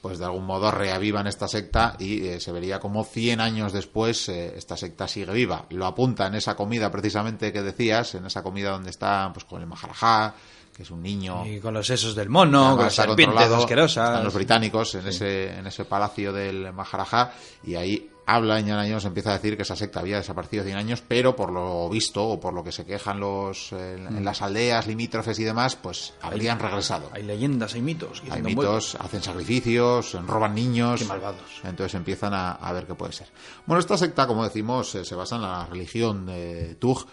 pues 0.00 0.18
de 0.18 0.24
algún 0.24 0.44
modo 0.44 0.70
reavivan 0.70 1.26
esta 1.26 1.48
secta 1.48 1.96
y 1.98 2.26
eh, 2.26 2.40
se 2.40 2.52
vería 2.52 2.78
como 2.78 3.04
100 3.04 3.40
años 3.40 3.72
después 3.72 4.28
eh, 4.28 4.54
esta 4.56 4.76
secta 4.76 5.08
sigue 5.08 5.32
viva. 5.32 5.66
Lo 5.70 5.86
apunta 5.86 6.26
en 6.28 6.36
esa 6.36 6.54
comida 6.54 6.90
precisamente 6.90 7.52
que 7.52 7.62
decías, 7.62 8.14
en 8.14 8.26
esa 8.26 8.42
comida 8.42 8.70
donde 8.70 8.90
está 8.90 9.30
pues 9.32 9.44
con 9.44 9.60
el 9.60 9.66
Maharajá, 9.66 10.34
que 10.78 10.84
es 10.84 10.90
un 10.92 11.02
niño 11.02 11.44
Y 11.44 11.58
con 11.58 11.74
los 11.74 11.84
sesos 11.88 12.14
del 12.14 12.28
mono, 12.28 12.76
con 12.76 12.84
las 12.84 12.94
serpientes 12.94 13.50
asquerosas. 13.50 14.10
Están 14.10 14.24
los 14.24 14.32
británicos 14.34 14.94
en, 14.94 15.08
ese, 15.08 15.58
en 15.58 15.66
ese 15.66 15.84
palacio 15.84 16.32
del 16.32 16.72
Maharajá 16.72 17.32
y 17.64 17.74
ahí 17.74 18.08
habla 18.26 18.60
Indiana 18.60 18.82
Jones, 18.86 19.04
empieza 19.06 19.30
a 19.30 19.32
decir 19.32 19.56
que 19.56 19.62
esa 19.62 19.74
secta 19.74 19.98
había 20.00 20.18
desaparecido 20.18 20.62
100 20.62 20.76
años, 20.76 21.02
pero 21.08 21.34
por 21.34 21.50
lo 21.50 21.88
visto 21.88 22.24
o 22.24 22.38
por 22.38 22.52
lo 22.54 22.62
que 22.62 22.70
se 22.70 22.84
quejan 22.86 23.18
los 23.18 23.72
en, 23.72 24.04
Mm. 24.04 24.16
en 24.18 24.24
las 24.24 24.40
aldeas 24.42 24.86
limítrofes 24.86 25.36
y 25.40 25.44
demás, 25.44 25.74
pues 25.76 26.12
habrían 26.22 26.60
regresado. 26.60 27.10
Hay 27.12 27.24
leyendas, 27.24 27.74
hay 27.74 27.80
mitos. 27.82 28.20
que 28.20 28.30
Hay 28.30 28.40
dicen, 28.42 28.54
"Bueno, 28.54 28.70
mitos, 28.74 28.94
hacen 29.00 29.22
sacrificios, 29.22 30.12
roban 30.26 30.54
niños. 30.54 31.00
Qué 31.00 31.06
malvados. 31.06 31.40
Entonces 31.64 31.94
empiezan 31.94 32.34
a, 32.34 32.52
a 32.52 32.72
ver 32.72 32.86
qué 32.86 32.94
puede 32.94 33.12
ser. 33.14 33.26
Bueno, 33.66 33.80
esta 33.80 33.96
secta, 33.96 34.26
como 34.28 34.44
decimos, 34.44 34.94
eh, 34.94 35.04
se 35.04 35.14
basa 35.16 35.34
en 35.36 35.42
la 35.42 35.66
religión 35.66 36.26
de 36.26 36.76
Tug 36.78 37.04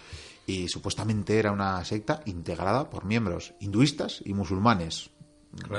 y 0.46 0.68
supuestamente 0.68 1.38
era 1.40 1.52
una 1.52 1.84
secta 1.86 2.22
integrada 2.26 2.90
por 2.90 3.06
miembros 3.06 3.54
hinduistas 3.60 4.22
y 4.26 4.34
musulmanes. 4.34 5.10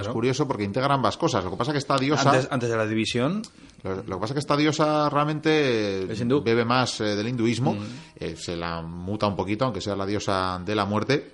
Es 0.01 0.09
curioso 0.09 0.49
porque 0.49 0.65
integra 0.65 0.95
ambas 0.95 1.19
cosas. 1.19 1.45
Lo 1.45 1.51
que 1.51 1.57
pasa 1.59 1.71
es 1.71 1.75
que 1.75 1.79
esta 1.79 1.99
diosa, 1.99 2.31
Antes, 2.31 2.49
antes 2.51 2.71
de 2.71 2.77
la 2.77 2.87
división, 2.87 3.43
lo, 3.83 3.97
lo 3.97 4.03
que 4.03 4.11
pasa 4.13 4.27
es 4.27 4.33
que 4.33 4.39
esta 4.39 4.57
diosa 4.57 5.11
realmente 5.11 6.11
Es 6.11 6.21
hindú. 6.21 6.41
Mm. 6.41 6.45
bebe 6.45 6.65
más 6.65 7.01
eh, 7.01 7.15
del 7.15 7.29
hinduismo, 7.29 7.77
eh, 8.17 8.37
se 8.37 8.57
la 8.57 8.81
muta 8.81 9.27
un 9.27 9.37
poquito, 9.37 9.67
aunque 9.67 9.83
sea 9.83 9.95
la 9.95 10.07
diosa 10.07 10.59
de 10.65 10.75
la 10.75 10.87
muerte, 10.87 11.31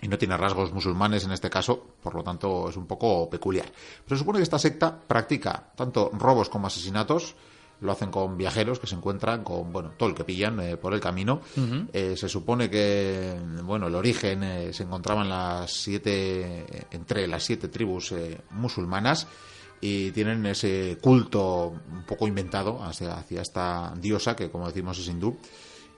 y 0.00 0.08
no 0.08 0.16
tiene 0.16 0.38
rasgos 0.38 0.72
musulmanes 0.72 1.24
en 1.24 1.32
este 1.32 1.50
caso, 1.50 1.96
por 2.02 2.14
lo 2.14 2.22
tanto 2.22 2.70
es 2.70 2.76
un 2.78 2.86
poco 2.86 3.28
peculiar. 3.28 3.66
Pero 4.04 4.16
se 4.16 4.20
supone 4.20 4.38
que 4.38 4.44
esta 4.44 4.58
secta 4.58 4.98
practica 4.98 5.72
tanto 5.76 6.10
robos 6.14 6.48
como 6.48 6.68
asesinatos, 6.68 7.36
lo 7.80 7.92
hacen 7.92 8.10
con 8.10 8.36
viajeros 8.36 8.78
que 8.78 8.86
se 8.86 8.94
encuentran 8.94 9.44
con, 9.44 9.72
bueno, 9.72 9.92
todo 9.96 10.08
el 10.08 10.14
que 10.14 10.24
pillan 10.24 10.60
eh, 10.60 10.76
por 10.76 10.94
el 10.94 11.00
camino. 11.00 11.40
Eh, 11.92 12.16
se 12.16 12.28
supone 12.28 12.70
que, 12.70 13.36
bueno, 13.64 13.88
el 13.88 13.94
origen 13.94 14.42
eh, 14.42 14.72
se 14.72 14.84
encontraba 14.84 15.22
en 15.22 15.28
las 15.28 15.70
siete, 15.72 16.86
entre 16.90 17.26
las 17.26 17.44
siete 17.44 17.68
tribus 17.68 18.12
eh, 18.12 18.40
musulmanas 18.50 19.26
y 19.80 20.10
tienen 20.12 20.46
ese 20.46 20.98
culto 21.02 21.74
un 21.92 22.04
poco 22.04 22.26
inventado 22.26 22.82
hacia, 22.82 23.18
hacia 23.18 23.42
esta 23.42 23.92
diosa 24.00 24.34
que, 24.34 24.50
como 24.50 24.66
decimos, 24.66 24.98
es 24.98 25.08
hindú 25.08 25.38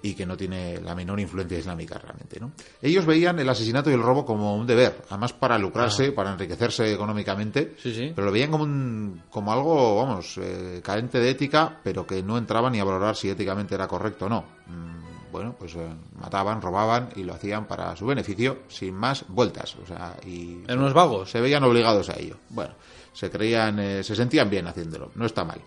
y 0.01 0.15
que 0.15 0.25
no 0.27 0.37
tiene 0.37 0.81
la 0.81 0.95
menor 0.95 1.19
influencia 1.19 1.59
islámica 1.59 1.99
realmente. 1.99 2.39
¿no? 2.39 2.53
Ellos 2.81 3.05
veían 3.05 3.39
el 3.41 3.49
asesinato 3.49 3.91
y 3.91 3.95
el 3.95 4.03
robo 4.03 4.25
como 4.25 4.57
un 4.57 4.67
deber, 4.67 5.03
además 5.11 5.33
para 5.33 5.59
lucrarse, 5.59 6.13
para 6.13 6.33
enriquecerse 6.33 6.93
económicamente, 6.93 7.75
Sí, 7.83 7.93
sí. 7.93 8.13
pero 8.15 8.27
lo 8.27 8.33
veían 8.33 8.51
como, 8.51 8.65
un, 8.65 9.23
como 9.31 9.53
algo, 9.53 9.97
vamos, 9.97 10.39
eh, 10.41 10.81
carente 10.85 11.19
de 11.19 11.31
ética, 11.31 11.81
pero 11.83 12.07
que 12.07 12.23
no 12.23 12.39
entraba 12.39 12.71
ni 12.71 12.79
a 12.79 12.85
valorar 12.85 13.17
si 13.17 13.29
éticamente 13.29 13.75
era 13.75 13.89
correcto 13.89 14.27
o 14.27 14.29
no. 14.29 14.45
Mm, 14.67 15.33
bueno, 15.33 15.55
pues 15.59 15.75
eh, 15.75 15.87
mataban, 16.15 16.63
robaban 16.63 17.11
y 17.17 17.23
lo 17.25 17.35
hacían 17.35 17.67
para 17.67 17.95
su 17.97 18.07
beneficio, 18.07 18.61
sin 18.69 18.95
más 18.95 19.25
vueltas. 19.29 19.77
O 19.83 19.87
sea, 19.87 20.17
y 20.25 20.63
eran 20.65 20.79
unos 20.79 20.95
vagos. 20.95 21.31
se 21.31 21.41
veían 21.41 21.65
obligados 21.65 22.09
a 22.09 22.19
ello. 22.19 22.37
Bueno, 22.51 22.75
se 23.13 23.31
creían, 23.31 23.79
eh, 23.79 24.03
se 24.05 24.15
sentían 24.17 24.49
bien 24.49 24.67
haciéndolo, 24.69 25.11
no 25.17 25.27
está 25.27 25.45
mal. 25.45 25.61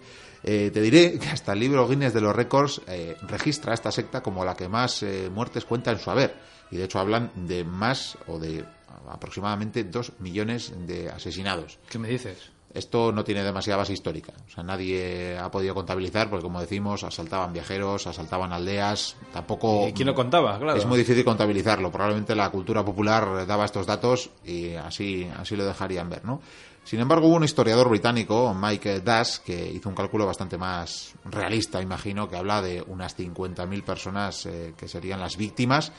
Eh, 0.43 0.71
te 0.73 0.81
diré 0.81 1.19
que 1.19 1.29
hasta 1.29 1.53
el 1.53 1.59
libro 1.59 1.87
Guinness 1.87 2.13
de 2.13 2.21
los 2.21 2.35
récords 2.35 2.81
eh, 2.87 3.15
registra 3.27 3.73
esta 3.73 3.91
secta 3.91 4.21
como 4.21 4.43
la 4.43 4.55
que 4.55 4.67
más 4.67 5.03
eh, 5.03 5.29
muertes 5.31 5.65
cuenta 5.65 5.91
en 5.91 5.99
su 5.99 6.09
haber. 6.09 6.35
Y 6.71 6.77
de 6.77 6.85
hecho 6.85 6.99
hablan 6.99 7.31
de 7.35 7.63
más 7.63 8.17
o 8.27 8.39
de 8.39 8.63
aproximadamente 9.09 9.83
dos 9.83 10.13
millones 10.19 10.73
de 10.87 11.09
asesinados. 11.09 11.79
¿Qué 11.89 11.99
me 11.99 12.07
dices? 12.07 12.51
Esto 12.73 13.11
no 13.11 13.23
tiene 13.23 13.43
demasiada 13.43 13.77
base 13.77 13.93
histórica. 13.93 14.33
O 14.47 14.49
sea, 14.49 14.63
nadie 14.63 15.37
ha 15.37 15.51
podido 15.51 15.75
contabilizar 15.75 16.29
porque, 16.29 16.43
como 16.43 16.61
decimos, 16.61 17.03
asaltaban 17.03 17.53
viajeros, 17.53 18.07
asaltaban 18.07 18.53
aldeas. 18.53 19.17
Tampoco. 19.33 19.87
¿Y 19.87 19.93
quién 19.93 20.07
lo 20.07 20.15
contaba? 20.15 20.57
Claro. 20.57 20.77
Es 20.77 20.85
muy 20.85 20.97
difícil 20.97 21.25
contabilizarlo. 21.25 21.91
Probablemente 21.91 22.35
la 22.35 22.49
cultura 22.49 22.83
popular 22.85 23.45
daba 23.45 23.65
estos 23.65 23.85
datos 23.85 24.29
y 24.45 24.73
así, 24.75 25.29
así 25.37 25.55
lo 25.55 25.65
dejarían 25.65 26.09
ver, 26.09 26.23
¿no? 26.23 26.41
Sin 26.83 26.99
embargo, 26.99 27.27
hubo 27.27 27.35
un 27.35 27.43
historiador 27.43 27.89
británico, 27.89 28.55
Mike 28.55 29.01
Dash, 29.01 29.37
que 29.37 29.71
hizo 29.71 29.87
un 29.87 29.95
cálculo 29.95 30.25
bastante 30.25 30.57
más 30.57 31.13
realista, 31.25 31.81
imagino, 31.81 32.27
que 32.27 32.37
habla 32.37 32.61
de 32.61 32.83
unas 32.87 33.15
50.000 33.17 33.83
personas 33.83 34.45
eh, 34.47 34.73
que 34.75 34.87
serían 34.87 35.19
las 35.19 35.37
víctimas 35.37 35.91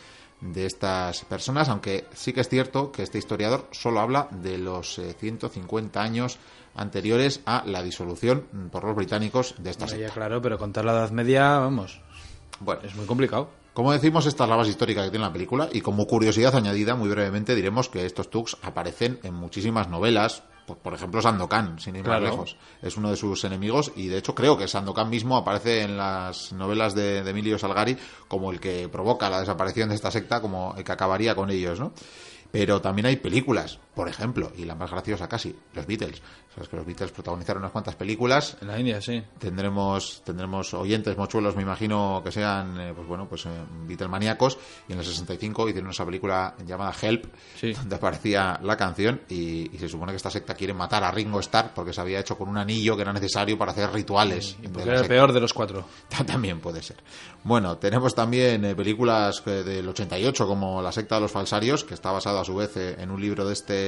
de 0.43 0.67
estas 0.67 1.25
personas, 1.25 1.69
aunque 1.69 2.05
sí 2.13 2.33
que 2.33 2.41
es 2.41 2.49
cierto 2.49 2.91
que 2.93 3.03
este 3.03 3.19
historiador 3.19 3.69
solo 3.71 4.01
habla 4.01 4.29
de 4.31 4.59
los 4.59 5.01
150 5.19 5.99
eh, 5.99 6.03
años 6.03 6.39
anteriores 6.75 7.41
a 7.47 7.63
la 7.67 7.83
disolución 7.83 8.47
por 8.71 8.85
los 8.85 8.97
británicos 8.97 9.55
de 9.59 9.71
esta 9.71 9.87
secta. 9.87 10.13
claro, 10.13 10.43
pero 10.43 10.59
contar 10.59 10.85
la 10.85 10.93
Edad 10.93 11.11
Media, 11.11 11.59
vamos, 11.59 12.01
bueno, 12.61 12.83
es 12.85 12.95
muy 12.95 13.07
complicado. 13.07 13.51
Como 13.73 13.93
decimos, 13.93 14.27
esta 14.27 14.45
es 14.45 14.51
la 14.51 14.57
base 14.57 14.71
histórica 14.71 15.03
que 15.03 15.11
tiene 15.11 15.25
la 15.25 15.33
película 15.33 15.69
y 15.73 15.81
como 15.81 16.07
curiosidad 16.07 16.55
añadida, 16.55 16.95
muy 16.95 17.09
brevemente 17.09 17.55
diremos 17.55 17.89
que 17.89 18.05
estos 18.05 18.29
Tux 18.29 18.57
aparecen 18.63 19.19
en 19.23 19.35
muchísimas 19.35 19.89
novelas, 19.89 20.43
por, 20.77 20.95
ejemplo, 20.95 21.21
Sandokan, 21.21 21.79
sin 21.79 21.97
ir 21.97 22.07
más 22.07 22.21
lejos. 22.21 22.57
Es 22.81 22.97
uno 22.97 23.11
de 23.11 23.17
sus 23.17 23.45
enemigos 23.45 23.93
y, 23.97 24.09
de 24.09 24.19
hecho, 24.19 24.35
creo 24.35 24.57
que 24.57 24.69
Sandokan 24.69 25.11
mismo 25.11 25.37
aparece 25.37 25.83
en 25.83 25.97
las 25.97 26.53
novelas 26.53 26.95
de, 26.95 27.23
de, 27.23 27.31
Emilio 27.31 27.59
Salgari 27.59 27.97
como 28.29 28.53
el 28.53 28.61
que 28.61 28.89
provoca 28.89 29.31
la 29.31 29.41
desaparición 29.41 29.89
de 29.89 29.95
esta 29.95 30.11
secta, 30.11 30.41
como 30.41 30.75
el 30.77 30.85
que 30.85 30.93
acabaría 30.93 31.35
con 31.35 31.51
ellos, 31.51 31.81
¿no? 31.81 31.93
Pero 32.51 32.83
también 32.83 33.07
hay 33.07 33.17
películas, 33.17 33.79
por 33.95 34.09
ejemplo, 34.09 34.51
y 34.57 34.65
la 34.65 34.75
más 34.75 34.91
graciosa 34.91 35.29
casi, 35.29 35.55
los 35.75 35.87
Beatles. 35.87 36.23
Sabes 36.55 36.69
que 36.69 36.77
los 36.77 36.87
Beatles 36.87 37.13
protagonizaron 37.13 37.63
unas 37.63 37.73
cuantas 37.73 37.95
películas. 37.95 38.57
En 38.61 38.69
la 38.69 38.79
India, 38.79 39.01
sí. 39.01 39.23
Tendremos, 39.39 40.23
tendremos 40.25 40.73
oyentes 40.75 41.17
mochuelos, 41.17 41.57
me 41.57 41.63
imagino, 41.63 42.21
que 42.25 42.31
sean, 42.31 42.79
eh, 42.79 42.93
pues 42.95 43.07
bueno, 43.07 43.27
pues 43.27 43.47
eh, 43.47 43.51
Beatle 43.87 44.09
maníacos. 44.09 44.59
Y 44.89 44.93
en 44.93 44.99
el 44.99 45.05
65 45.05 45.69
hicieron 45.69 45.91
esa 45.91 46.05
película 46.05 46.55
llamada 46.67 46.95
Help, 47.01 47.27
donde 47.63 47.97
aparecía 47.97 48.59
la 48.63 48.77
canción. 48.77 49.23
Y, 49.29 49.71
se 49.79 49.89
supone 49.89 50.13
que 50.13 50.17
esta 50.17 50.31
secta 50.31 50.55
quiere 50.55 50.75
matar 50.75 51.03
a 51.03 51.11
Ringo 51.11 51.41
Starr 51.41 51.73
porque 51.75 51.93
se 51.93 52.01
había 52.01 52.21
hecho 52.21 52.39
con 52.39 52.49
un 52.49 52.57
anillo 52.57 52.95
que 52.95 53.03
era 53.03 53.13
necesario 53.13 53.59
para 53.59 53.73
hacer 53.73 53.91
rituales. 53.91 54.57
Y 54.63 54.69
porque 54.69 54.89
era 54.89 55.01
el 55.01 55.09
peor 55.09 55.33
de 55.33 55.41
los 55.41 55.53
cuatro. 55.53 55.85
También 56.27 56.61
puede 56.61 56.83
ser. 56.83 56.99
Bueno, 57.45 57.77
tenemos 57.79 58.15
también 58.15 58.65
eh, 58.65 58.75
películas 58.77 59.43
del 59.45 59.89
88 59.89 60.47
como 60.47 60.81
La 60.81 60.93
secta 60.93 61.17
de 61.17 61.23
los 61.23 61.33
falsarios, 61.33 61.83
que 61.83 61.95
está 61.95 62.13
basada 62.13 62.43
a 62.43 62.45
su 62.45 62.55
vez 62.55 62.77
en 62.77 63.11
un 63.11 63.21
libro 63.21 63.45
de 63.45 63.53
este 63.55 63.82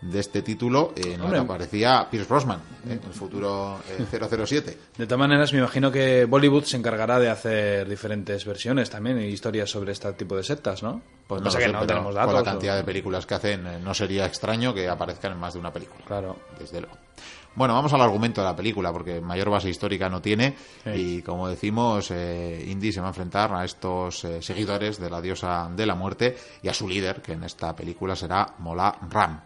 de 0.00 0.20
este 0.20 0.42
título 0.42 0.92
en 0.96 1.20
el 1.20 1.30
que 1.30 1.38
aparecía 1.38 2.06
Pierce 2.08 2.28
Brosnan, 2.28 2.60
¿eh? 2.88 3.00
el 3.04 3.12
futuro 3.12 3.78
007. 4.10 4.70
Eh, 4.70 4.78
de 4.96 5.06
todas 5.06 5.18
maneras, 5.18 5.52
me 5.52 5.58
imagino 5.58 5.90
que 5.90 6.24
Bollywood 6.24 6.64
se 6.64 6.76
encargará 6.76 7.18
de 7.18 7.28
hacer 7.28 7.88
diferentes 7.88 8.44
versiones 8.44 8.90
también 8.90 9.20
y 9.20 9.24
historias 9.24 9.70
sobre 9.70 9.92
este 9.92 10.12
tipo 10.12 10.36
de 10.36 10.44
sectas, 10.44 10.82
¿no? 10.82 11.02
Pues 11.26 11.42
no, 11.42 11.50
sé, 11.50 11.58
que 11.58 11.68
no 11.68 11.84
tenemos 11.84 12.14
datos. 12.14 12.32
Con 12.32 12.44
la 12.44 12.50
cantidad 12.50 12.76
de 12.76 12.84
películas 12.84 13.26
que 13.26 13.34
hacen, 13.34 13.66
eh, 13.66 13.78
no 13.82 13.92
sería 13.92 14.24
extraño 14.24 14.72
que 14.72 14.88
aparezcan 14.88 15.32
en 15.32 15.38
más 15.38 15.54
de 15.54 15.60
una 15.60 15.72
película. 15.72 16.04
Claro. 16.06 16.36
Desde 16.58 16.80
luego. 16.80 16.96
Bueno, 17.58 17.74
vamos 17.74 17.92
al 17.92 18.00
argumento 18.02 18.40
de 18.40 18.46
la 18.46 18.54
película, 18.54 18.92
porque 18.92 19.20
mayor 19.20 19.50
base 19.50 19.68
histórica 19.68 20.08
no 20.08 20.22
tiene. 20.22 20.54
Y 20.94 21.22
como 21.22 21.48
decimos, 21.48 22.12
Indy 22.12 22.92
se 22.92 23.00
va 23.00 23.08
a 23.08 23.10
enfrentar 23.10 23.52
a 23.52 23.64
estos 23.64 24.24
seguidores 24.40 25.00
de 25.00 25.10
la 25.10 25.20
diosa 25.20 25.68
de 25.74 25.84
la 25.84 25.96
muerte 25.96 26.36
y 26.62 26.68
a 26.68 26.72
su 26.72 26.88
líder, 26.88 27.20
que 27.20 27.32
en 27.32 27.42
esta 27.42 27.74
película 27.74 28.14
será 28.14 28.54
Mola 28.58 28.96
Ram. 29.10 29.40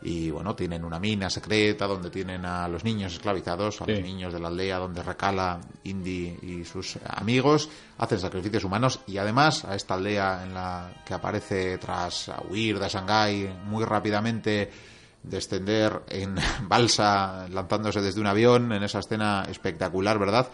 Y 0.00 0.30
bueno, 0.30 0.56
tienen 0.56 0.82
una 0.82 0.98
mina 0.98 1.28
secreta 1.28 1.86
donde 1.86 2.08
tienen 2.08 2.46
a 2.46 2.68
los 2.68 2.84
niños 2.84 3.12
esclavizados, 3.12 3.82
a 3.82 3.86
los 3.86 4.00
niños 4.00 4.32
de 4.32 4.40
la 4.40 4.48
aldea 4.48 4.78
donde 4.78 5.02
recala 5.02 5.60
Indy 5.84 6.38
y 6.40 6.64
sus 6.64 6.98
amigos, 7.06 7.68
hacen 7.98 8.18
sacrificios 8.18 8.64
humanos 8.64 9.00
y 9.06 9.18
además 9.18 9.66
a 9.66 9.74
esta 9.74 9.92
aldea 9.92 10.42
en 10.42 10.54
la 10.54 11.02
que 11.04 11.12
aparece 11.12 11.76
tras 11.76 12.30
huir 12.48 12.78
de 12.78 12.88
Shanghái 12.88 13.52
muy 13.66 13.84
rápidamente 13.84 14.70
descender 15.22 16.02
en 16.08 16.36
balsa 16.62 17.46
lanzándose 17.48 18.00
desde 18.00 18.20
un 18.20 18.26
avión 18.26 18.72
en 18.72 18.82
esa 18.82 19.00
escena 19.00 19.44
espectacular, 19.48 20.18
¿verdad? 20.18 20.48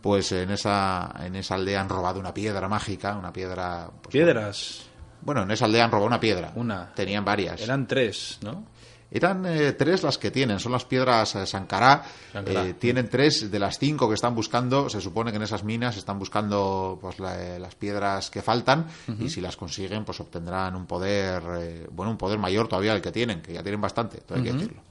Pues 0.00 0.30
en 0.32 0.50
esa 0.50 1.12
en 1.20 1.34
esa 1.36 1.56
aldea 1.56 1.80
han 1.80 1.88
robado 1.88 2.20
una 2.20 2.32
piedra 2.32 2.68
mágica, 2.68 3.16
una 3.16 3.32
piedra 3.32 3.90
pues, 4.02 4.12
piedras. 4.12 4.86
Bueno, 5.20 5.42
en 5.42 5.50
esa 5.50 5.64
aldea 5.64 5.84
han 5.84 5.90
robado 5.90 6.06
una 6.06 6.20
piedra. 6.20 6.52
Una. 6.54 6.92
Tenían 6.94 7.24
varias. 7.24 7.60
Eran 7.60 7.86
tres, 7.86 8.38
¿no? 8.42 8.64
Eran 9.10 9.46
eh, 9.46 9.72
tres 9.72 10.02
las 10.02 10.18
que 10.18 10.30
tienen, 10.30 10.60
son 10.60 10.72
las 10.72 10.84
piedras 10.84 11.34
eh, 11.34 11.46
Sankará. 11.46 12.04
Eh, 12.34 12.74
tienen 12.78 13.08
tres 13.08 13.50
de 13.50 13.58
las 13.58 13.78
cinco 13.78 14.06
que 14.08 14.14
están 14.14 14.34
buscando. 14.34 14.90
Se 14.90 15.00
supone 15.00 15.30
que 15.30 15.36
en 15.36 15.42
esas 15.42 15.64
minas 15.64 15.96
están 15.96 16.18
buscando 16.18 16.98
pues, 17.00 17.18
las 17.18 17.74
piedras 17.74 18.30
que 18.30 18.42
faltan 18.42 18.86
y 19.18 19.30
si 19.30 19.40
las 19.40 19.56
consiguen, 19.56 20.04
pues 20.04 20.20
obtendrán 20.20 20.76
un 20.76 20.86
poder, 20.86 21.88
bueno, 21.90 22.10
un 22.10 22.18
poder 22.18 22.38
mayor 22.38 22.68
todavía 22.68 22.92
al 22.92 23.00
que 23.00 23.12
tienen, 23.12 23.40
que 23.40 23.54
ya 23.54 23.62
tienen 23.62 23.80
bastante, 23.80 24.18
todo 24.18 24.38
hay 24.38 24.44
que 24.44 24.52
decirlo. 24.52 24.82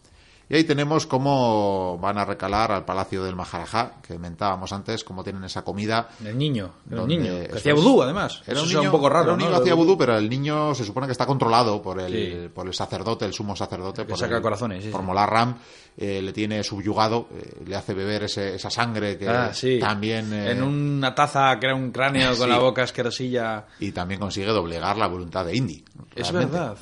Y 0.50 0.56
ahí 0.56 0.64
tenemos 0.64 1.06
cómo 1.06 1.98
van 2.02 2.18
a 2.18 2.26
recalar 2.26 2.72
al 2.72 2.86
palacio 2.86 3.24
del 3.24 3.36
Maharaja, 3.36 3.96
que 4.02 4.18
mentábamos 4.18 4.72
antes, 4.72 5.04
cómo 5.04 5.24
tienen 5.24 5.44
esa 5.44 5.64
comida. 5.64 6.10
El 6.24 6.38
niño, 6.38 6.72
el 6.90 7.06
niño, 7.06 7.34
que 7.50 7.58
hacía 7.58 7.74
vudú 7.74 8.02
además. 8.02 8.44
Era 8.48 8.62
un, 8.62 8.68
niño, 8.68 8.84
un 8.84 8.92
poco 8.92 9.10
raro. 9.10 9.26
Era 9.26 9.34
un 9.34 9.40
niño 9.40 9.52
que 9.52 9.58
hacía 9.58 9.74
vudú, 9.74 9.98
pero 9.98 10.18
el 10.18 10.30
niño 10.30 10.74
se 10.74 10.86
supone 10.86 11.06
que 11.06 11.12
está 11.12 11.26
controlado 11.26 11.82
por 11.82 12.00
el, 12.00 12.50
por 12.52 12.66
el 12.66 12.74
sacerdote, 12.74 13.26
el 13.26 13.34
sumo 13.34 13.56
sacerdote. 13.58 14.06
por 14.06 14.18
saca 14.18 14.42
corazones, 14.42 14.86
Por 14.86 15.04
Molarram, 15.04 15.58
eh, 15.98 16.22
le 16.22 16.32
tiene 16.32 16.64
subyugado, 16.64 17.28
eh, 17.36 17.64
le 17.66 17.76
hace 17.76 17.94
beber 17.94 18.24
ese, 18.24 18.56
esa 18.56 18.70
sangre 18.70 19.18
que 19.18 19.28
ah, 19.28 19.52
también. 19.82 20.32
Eh, 20.32 20.52
en 20.52 20.64
una 20.64 21.14
taza 21.14 21.60
que 21.60 21.66
era 21.66 21.76
un 21.76 21.92
cráneo 21.92 22.36
con 22.38 22.48
la 22.50 22.60
boca 22.60 22.84
asquerosilla. 22.84 23.66
Y 23.80 23.92
también 23.92 24.20
consigue 24.20 24.48
doblegar 24.48 24.98
la 24.98 25.08
voluntad 25.08 25.46
de 25.46 25.58
Indy. 25.58 25.84
Es 26.16 26.32
verdad. 26.32 26.78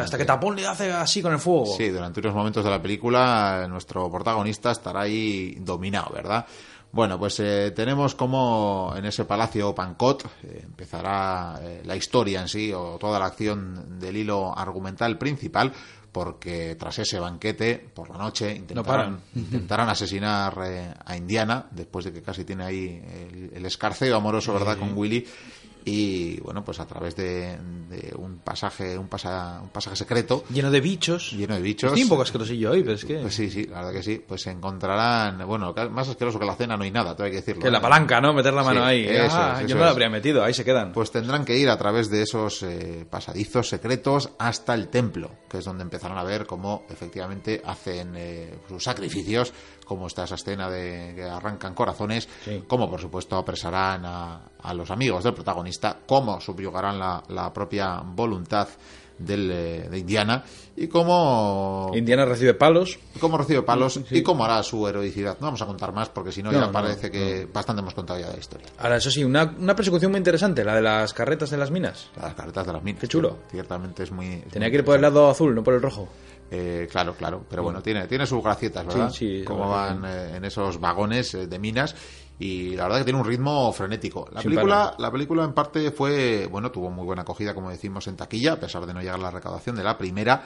Hasta 0.00 0.18
que 0.18 0.24
Tapón 0.24 0.56
le 0.56 0.66
hace 0.66 0.92
así 0.92 1.22
con 1.22 1.32
el 1.32 1.38
fuego. 1.38 1.66
Sí, 1.76 1.88
durante 1.88 2.20
unos 2.20 2.34
momentos 2.34 2.64
de 2.64 2.70
la 2.70 2.80
película 2.80 3.66
nuestro 3.68 4.10
protagonista 4.10 4.72
estará 4.72 5.02
ahí 5.02 5.56
dominado, 5.60 6.12
¿verdad? 6.12 6.46
Bueno, 6.94 7.18
pues 7.18 7.40
eh, 7.40 7.72
tenemos 7.72 8.14
como 8.14 8.94
en 8.96 9.04
ese 9.04 9.24
palacio 9.24 9.74
Pancot 9.74 10.30
eh, 10.44 10.60
empezará 10.62 11.58
eh, 11.60 11.82
la 11.84 11.96
historia 11.96 12.40
en 12.40 12.46
sí 12.46 12.72
o 12.72 12.98
toda 13.00 13.18
la 13.18 13.26
acción 13.26 13.98
del 13.98 14.16
hilo 14.16 14.56
argumental 14.56 15.18
principal 15.18 15.72
porque 16.12 16.76
tras 16.76 17.00
ese 17.00 17.18
banquete 17.18 17.84
por 17.92 18.10
la 18.10 18.16
noche 18.16 18.54
intentarán, 18.54 19.20
intentarán 19.34 19.88
asesinar 19.88 20.56
a 21.04 21.16
Indiana 21.16 21.66
después 21.72 22.04
de 22.04 22.12
que 22.12 22.22
casi 22.22 22.44
tiene 22.44 22.62
ahí 22.62 23.02
el, 23.52 23.66
escarceo 23.66 24.16
amoroso, 24.16 24.52
¿verdad?, 24.52 24.78
con 24.78 24.96
Willy 24.96 25.26
y 25.84 26.40
bueno 26.40 26.64
pues 26.64 26.80
a 26.80 26.86
través 26.86 27.14
de, 27.16 27.58
un 28.16 28.38
pasaje 28.38 28.96
un, 28.98 29.08
un 29.08 29.08
pasaje 29.08 29.96
secreto. 29.96 30.44
Lleno 30.50 30.70
de 30.70 30.80
bichos. 30.80 31.32
Lleno 31.32 31.54
de 31.54 31.60
bichos. 31.60 31.90
Estoy 31.90 32.04
un 32.04 32.08
poco 32.08 32.22
asquerosillo 32.22 32.70
hoy 32.70 32.82
pero 32.82 32.94
es 32.94 33.04
que 33.04 33.16
pues 33.18 33.34
sí 33.34 33.50
sí 33.50 33.64
la 33.66 33.78
verdad 33.78 33.92
que 33.92 34.02
sí. 34.02 34.22
Pues 34.26 34.42
se 34.42 34.50
encontrarán 34.50 35.46
bueno 35.46 35.74
más 35.90 36.08
asqueroso 36.08 36.38
que 36.38 36.46
la 36.46 36.54
cena 36.54 36.76
no 36.76 36.84
hay 36.84 36.90
nada 36.90 37.14
todo 37.14 37.24
hay 37.24 37.32
que 37.32 37.38
decirlo 37.38 37.62
que 37.62 37.70
la 37.70 37.80
palanca 37.80 38.20
no 38.20 38.32
meter 38.32 38.54
la 38.54 38.62
mano 38.62 38.84
ahí. 38.84 39.06
ah, 39.30 39.62
yo 39.66 39.76
me 39.76 39.82
la 39.82 39.90
habría 39.90 40.08
metido 40.08 40.42
ahí 40.42 40.54
se 40.54 40.64
quedan. 40.64 40.92
Pues 40.92 41.10
tendrán 41.10 41.44
que 41.44 41.56
ir 41.58 41.68
a 41.68 41.76
través 41.76 42.10
de 42.10 42.22
esos 42.22 42.62
eh, 42.62 43.06
pasadizos 43.08 43.68
secretos 43.68 44.30
hasta 44.38 44.74
el 44.74 44.88
templo 44.88 45.30
que 45.48 45.58
es 45.58 45.64
donde 45.64 45.82
empezarán 45.82 46.18
a 46.18 46.24
ver 46.24 46.46
cómo 46.46 46.84
efectivamente 46.88 47.62
hacen 47.64 48.14
eh, 48.16 48.54
sus 48.68 48.82
sacrificios 48.82 49.52
como 49.84 50.06
está 50.06 50.24
esa 50.24 50.34
escena 50.36 50.70
de 50.70 51.12
que 51.14 51.24
arrancan 51.24 51.74
corazones, 51.74 52.28
como 52.66 52.90
por 52.90 53.00
supuesto 53.00 53.36
apresarán 53.36 54.02
a, 54.04 54.74
los 54.74 54.90
amigos 54.90 55.24
del 55.24 55.34
protagonista, 55.34 55.98
cómo 56.06 56.40
subyugarán 56.40 56.98
la, 56.98 57.52
propia 57.52 58.00
voluntad 58.04 58.68
eh, 59.18 59.88
de 59.90 59.98
Indiana 59.98 60.44
y 60.76 60.88
cómo 60.88 61.92
Indiana 61.94 62.24
recibe 62.24 62.54
palos. 62.54 62.98
cómo 63.20 63.38
recibe 63.38 63.62
palos 63.62 64.00
y 64.10 64.22
cómo 64.22 64.44
hará 64.44 64.62
su 64.62 64.86
heroicidad. 64.88 65.38
No 65.40 65.46
vamos 65.46 65.62
a 65.62 65.66
contar 65.66 65.92
más 65.92 66.08
porque 66.08 66.32
si 66.32 66.42
no, 66.42 66.52
ya 66.52 66.70
parece 66.72 67.10
que 67.10 67.46
bastante 67.52 67.80
hemos 67.80 67.94
contado 67.94 68.18
ya 68.18 68.26
de 68.26 68.32
la 68.32 68.38
historia. 68.38 68.66
Ahora 68.78 68.96
eso 68.96 69.10
sí 69.10 69.22
una, 69.24 69.54
persecución 69.76 70.10
muy 70.10 70.18
interesante 70.18 70.64
la 70.64 70.74
de 70.74 70.82
las 70.82 71.14
carretas 71.14 71.50
de 71.50 71.56
las 71.56 71.70
minas. 71.70 72.10
Las 72.20 72.34
carretas 72.34 72.66
de 72.66 72.72
las 72.72 72.82
minas 72.82 73.00
qué 73.00 73.08
chulo. 73.08 73.38
ciertamente 73.50 74.02
es 74.02 74.10
muy 74.10 74.42
tenía 74.50 74.70
que 74.70 74.78
ir 74.78 74.84
por 74.84 74.96
el 74.96 75.02
lado 75.02 75.28
azul 75.28 75.54
no 75.54 75.62
por 75.62 75.74
el 75.74 75.82
rojo. 75.82 76.08
Eh, 76.50 76.86
claro, 76.90 77.14
claro, 77.14 77.44
pero 77.48 77.62
bueno, 77.62 77.82
tiene, 77.82 78.06
tiene 78.06 78.26
sus 78.26 78.42
gracietas, 78.42 78.86
¿verdad? 78.86 79.10
Sí, 79.10 79.38
sí, 79.40 79.44
Como 79.44 79.68
van 79.70 80.04
eh, 80.04 80.36
en 80.36 80.44
esos 80.44 80.78
vagones 80.78 81.34
eh, 81.34 81.46
de 81.46 81.58
minas 81.58 81.96
y 82.38 82.74
la 82.74 82.84
verdad 82.84 82.98
que 82.98 83.04
tiene 83.04 83.20
un 83.20 83.26
ritmo 83.26 83.72
frenético. 83.72 84.28
La 84.32 84.42
película, 84.42 84.94
la 84.98 85.10
película 85.10 85.44
en 85.44 85.52
parte 85.52 85.90
fue, 85.92 86.46
bueno, 86.50 86.70
tuvo 86.70 86.90
muy 86.90 87.04
buena 87.04 87.22
acogida, 87.22 87.54
como 87.54 87.70
decimos, 87.70 88.06
en 88.08 88.16
taquilla, 88.16 88.54
a 88.54 88.60
pesar 88.60 88.84
de 88.86 88.94
no 88.94 89.00
llegar 89.00 89.16
a 89.16 89.22
la 89.22 89.30
recaudación 89.30 89.76
de 89.76 89.84
la 89.84 89.96
primera. 89.96 90.44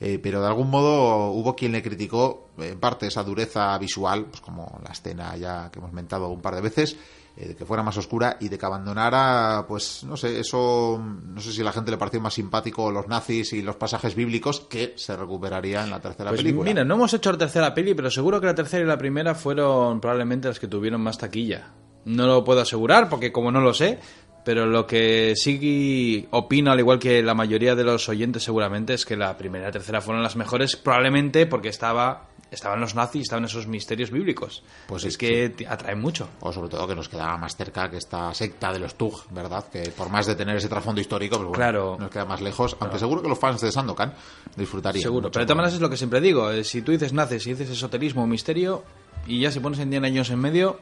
Eh, 0.00 0.18
pero 0.22 0.40
de 0.40 0.46
algún 0.48 0.70
modo 0.70 1.30
hubo 1.30 1.54
quien 1.54 1.72
le 1.72 1.82
criticó 1.82 2.48
en 2.58 2.80
parte 2.80 3.06
esa 3.06 3.22
dureza 3.22 3.76
visual, 3.78 4.26
pues 4.26 4.40
como 4.40 4.80
la 4.84 4.92
escena 4.92 5.36
ya 5.36 5.70
que 5.70 5.78
hemos 5.78 5.92
mentado 5.92 6.28
un 6.30 6.40
par 6.40 6.54
de 6.54 6.62
veces, 6.62 6.96
eh, 7.36 7.48
de 7.48 7.54
que 7.56 7.64
fuera 7.64 7.82
más 7.82 7.96
oscura 7.96 8.36
y 8.40 8.48
de 8.48 8.58
que 8.58 8.66
abandonara, 8.66 9.64
pues 9.68 10.02
no 10.04 10.16
sé, 10.16 10.40
eso, 10.40 10.98
no 11.00 11.40
sé 11.40 11.52
si 11.52 11.60
a 11.60 11.64
la 11.64 11.72
gente 11.72 11.90
le 11.90 11.96
pareció 11.96 12.20
más 12.20 12.34
simpático 12.34 12.90
los 12.90 13.06
nazis 13.08 13.52
y 13.52 13.62
los 13.62 13.76
pasajes 13.76 14.14
bíblicos 14.14 14.60
que 14.60 14.94
se 14.96 15.16
recuperaría 15.16 15.84
en 15.84 15.90
la 15.90 16.00
tercera 16.00 16.30
Pues 16.30 16.40
película. 16.42 16.68
mira, 16.68 16.84
no 16.84 16.94
hemos 16.94 17.14
hecho 17.14 17.30
la 17.32 17.38
tercera 17.38 17.72
peli, 17.72 17.94
pero 17.94 18.10
seguro 18.10 18.40
que 18.40 18.46
la 18.46 18.54
tercera 18.54 18.82
y 18.82 18.86
la 18.86 18.98
primera 18.98 19.34
fueron 19.34 20.00
probablemente 20.00 20.48
las 20.48 20.58
que 20.58 20.66
tuvieron 20.68 21.00
más 21.02 21.18
taquilla. 21.18 21.68
No 22.04 22.26
lo 22.26 22.42
puedo 22.44 22.60
asegurar 22.62 23.08
porque 23.08 23.30
como 23.30 23.52
no 23.52 23.60
lo 23.60 23.74
sé, 23.74 23.98
pero 24.44 24.66
lo 24.66 24.86
que 24.86 25.34
sí 25.36 26.26
opino, 26.30 26.72
al 26.72 26.78
igual 26.80 26.98
que 26.98 27.22
la 27.22 27.34
mayoría 27.34 27.74
de 27.74 27.84
los 27.84 28.08
oyentes 28.08 28.42
seguramente, 28.42 28.94
es 28.94 29.04
que 29.04 29.16
la 29.16 29.36
primera 29.36 29.64
y 29.64 29.66
la 29.68 29.72
tercera 29.72 30.00
fueron 30.00 30.22
las 30.22 30.36
mejores, 30.36 30.76
probablemente 30.76 31.46
porque 31.46 31.68
estaba 31.68 32.26
estaban 32.50 32.80
los 32.80 32.96
nazis, 32.96 33.22
estaban 33.22 33.44
esos 33.44 33.68
misterios 33.68 34.10
bíblicos. 34.10 34.64
Pues 34.88 35.04
es 35.04 35.12
sí, 35.14 35.18
que 35.20 35.50
te 35.50 35.68
atraen 35.68 36.00
mucho. 36.00 36.28
O 36.40 36.52
sobre 36.52 36.68
todo 36.68 36.88
que 36.88 36.96
nos 36.96 37.08
quedaba 37.08 37.38
más 37.38 37.54
cerca 37.56 37.88
que 37.88 37.98
esta 37.98 38.34
secta 38.34 38.72
de 38.72 38.80
los 38.80 38.96
Tug, 38.96 39.22
¿verdad? 39.30 39.66
Que 39.70 39.82
por 39.96 40.08
más 40.10 40.26
de 40.26 40.34
tener 40.34 40.56
ese 40.56 40.68
trasfondo 40.68 41.00
histórico, 41.00 41.36
pues 41.36 41.48
bueno, 41.50 41.54
Claro. 41.56 41.96
nos 42.00 42.10
queda 42.10 42.24
más 42.24 42.40
lejos. 42.40 42.76
Aunque 42.80 42.98
seguro 42.98 43.22
que 43.22 43.28
los 43.28 43.38
fans 43.38 43.60
de 43.60 43.70
Sandokan 43.70 44.14
disfrutarían. 44.56 45.00
Seguro, 45.02 45.22
mucho 45.28 45.32
pero 45.34 45.44
de 45.44 45.46
todas 45.46 45.56
maneras 45.58 45.74
es 45.74 45.80
lo 45.80 45.88
que 45.90 45.96
siempre 45.96 46.20
digo. 46.20 46.50
eh, 46.50 46.64
Si 46.64 46.82
tú 46.82 46.90
dices 46.90 47.12
nazis, 47.12 47.44
si 47.44 47.50
dices 47.50 47.70
esoterismo, 47.70 48.26
misterio, 48.26 48.82
y 49.28 49.38
ya 49.38 49.52
si 49.52 49.60
pones 49.60 49.78
en 49.78 49.90
10 49.90 50.02
años 50.02 50.28
en 50.30 50.40
medio, 50.40 50.80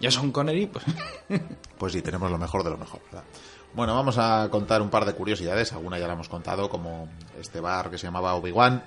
ya 0.00 0.10
son 0.10 0.32
Connery, 0.32 0.66
pues... 0.66 0.84
Pues 1.78 1.92
sí, 1.92 2.02
tenemos 2.02 2.30
lo 2.30 2.36
mejor 2.38 2.62
de 2.64 2.70
lo 2.70 2.76
mejor, 2.76 3.00
¿verdad? 3.10 3.24
Bueno, 3.72 3.94
vamos 3.94 4.18
a 4.18 4.48
contar 4.50 4.82
un 4.82 4.90
par 4.90 5.04
de 5.04 5.14
curiosidades. 5.14 5.72
Alguna 5.72 5.98
ya 5.98 6.06
la 6.06 6.12
hemos 6.14 6.28
contado, 6.28 6.68
como 6.68 7.08
este 7.38 7.60
bar 7.60 7.90
que 7.90 7.98
se 7.98 8.06
llamaba 8.06 8.34
Obi-Wan. 8.34 8.82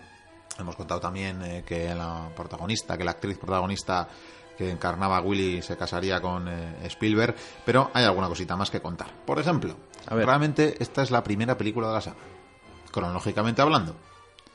Hemos 0.59 0.75
contado 0.75 0.99
también 0.99 1.41
eh, 1.41 1.63
que 1.65 1.95
la 1.95 2.29
protagonista, 2.35 2.97
que 2.97 3.03
la 3.03 3.11
actriz 3.11 3.37
protagonista 3.37 4.07
que 4.57 4.69
encarnaba 4.69 5.17
a 5.17 5.21
Willy 5.21 5.63
se 5.63 5.75
casaría 5.77 6.21
con 6.21 6.47
eh, 6.47 6.85
Spielberg. 6.85 7.35
Pero 7.65 7.89
hay 7.93 8.03
alguna 8.03 8.27
cosita 8.27 8.55
más 8.55 8.69
que 8.69 8.81
contar. 8.81 9.07
Por 9.25 9.39
ejemplo, 9.39 9.75
A 10.05 10.13
ver. 10.15 10.25
realmente 10.27 10.75
esta 10.79 11.01
es 11.01 11.09
la 11.09 11.23
primera 11.23 11.57
película 11.57 11.87
de 11.87 11.93
la 11.93 12.01
saga. 12.01 12.17
Cronológicamente 12.91 13.61
hablando. 13.61 13.95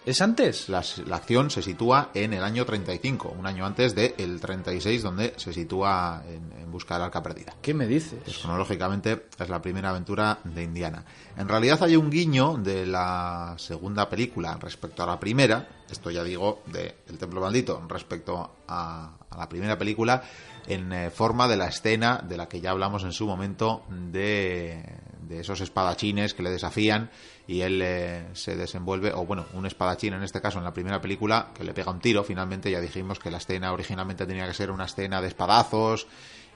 ¿Es 0.07 0.23
antes? 0.23 0.69
La, 0.69 0.83
la 1.07 1.17
acción 1.17 1.51
se 1.51 1.61
sitúa 1.61 2.11
en 2.15 2.33
el 2.33 2.43
año 2.43 2.65
35, 2.65 3.35
un 3.39 3.47
año 3.47 3.67
antes 3.67 3.95
del 3.95 4.41
36, 4.41 5.03
donde 5.03 5.35
se 5.37 5.53
sitúa 5.53 6.23
en, 6.27 6.53
en 6.61 6.71
busca 6.71 6.95
del 6.95 7.05
arca 7.05 7.23
perdida. 7.23 7.55
¿Qué 7.61 7.75
me 7.75 7.87
dices? 7.87 8.21
Pues 8.25 8.39
cronológicamente 8.39 9.27
es 9.39 9.49
la 9.49 9.61
primera 9.61 9.91
aventura 9.91 10.39
de 10.45 10.63
Indiana. 10.63 11.05
En 11.37 11.49
realidad 11.49 11.83
hay 11.83 11.97
un 11.97 12.11
guiño 12.11 12.57
de 12.57 12.87
la 12.87 13.55
segunda 13.59 14.09
película 14.09 14.57
respecto 14.61 15.03
a 15.03 15.07
la 15.07 15.21
primera, 15.21 15.69
esto 15.91 16.11
ya 16.11 16.25
digo 16.25 16.63
de 16.67 16.97
El 17.07 17.19
Templo 17.19 17.41
Maldito 17.41 17.83
respecto 17.89 18.57
a, 18.67 19.19
a 19.31 19.37
la 19.37 19.49
primera 19.49 19.77
película, 19.77 20.23
en 20.67 20.93
eh, 20.93 21.11
forma 21.11 21.49
de 21.49 21.57
la 21.57 21.69
escena 21.69 22.23
de 22.27 22.37
la 22.37 22.49
que 22.49 22.61
ya 22.61 22.71
hablamos 22.71 23.03
en 23.05 23.13
su 23.13 23.27
momento 23.27 23.85
de, 23.89 24.83
de 25.29 25.41
esos 25.41 25.61
espadachines 25.61 26.35
que 26.35 26.43
le 26.43 26.51
desafían 26.51 27.11
y 27.47 27.61
él 27.61 27.81
eh, 27.83 28.27
se 28.33 28.57
desenvuelve, 28.57 29.12
o 29.12 29.25
bueno, 29.25 29.47
un 29.55 29.67
espadachín 29.67 30.14
en 30.14 30.23
este 30.23 30.41
caso 30.41 30.59
en 30.59 30.64
la 30.64 30.73
primera 30.73 31.01
película 31.01 31.51
que 31.55 31.64
le 31.64 31.75
pega 31.75 31.93
un 31.93 32.01
tiro, 32.01 32.25
finalmente 32.25 32.71
ya 32.71 32.81
dijimos 32.81 33.19
que 33.19 33.31
la 33.31 33.38
escena 33.38 33.73
originalmente 33.73 34.27
tenía 34.27 34.47
que 34.47 34.55
ser 34.55 34.71
una 34.71 34.87
escena 34.87 35.21
de 35.21 35.29
espadazos 35.29 36.07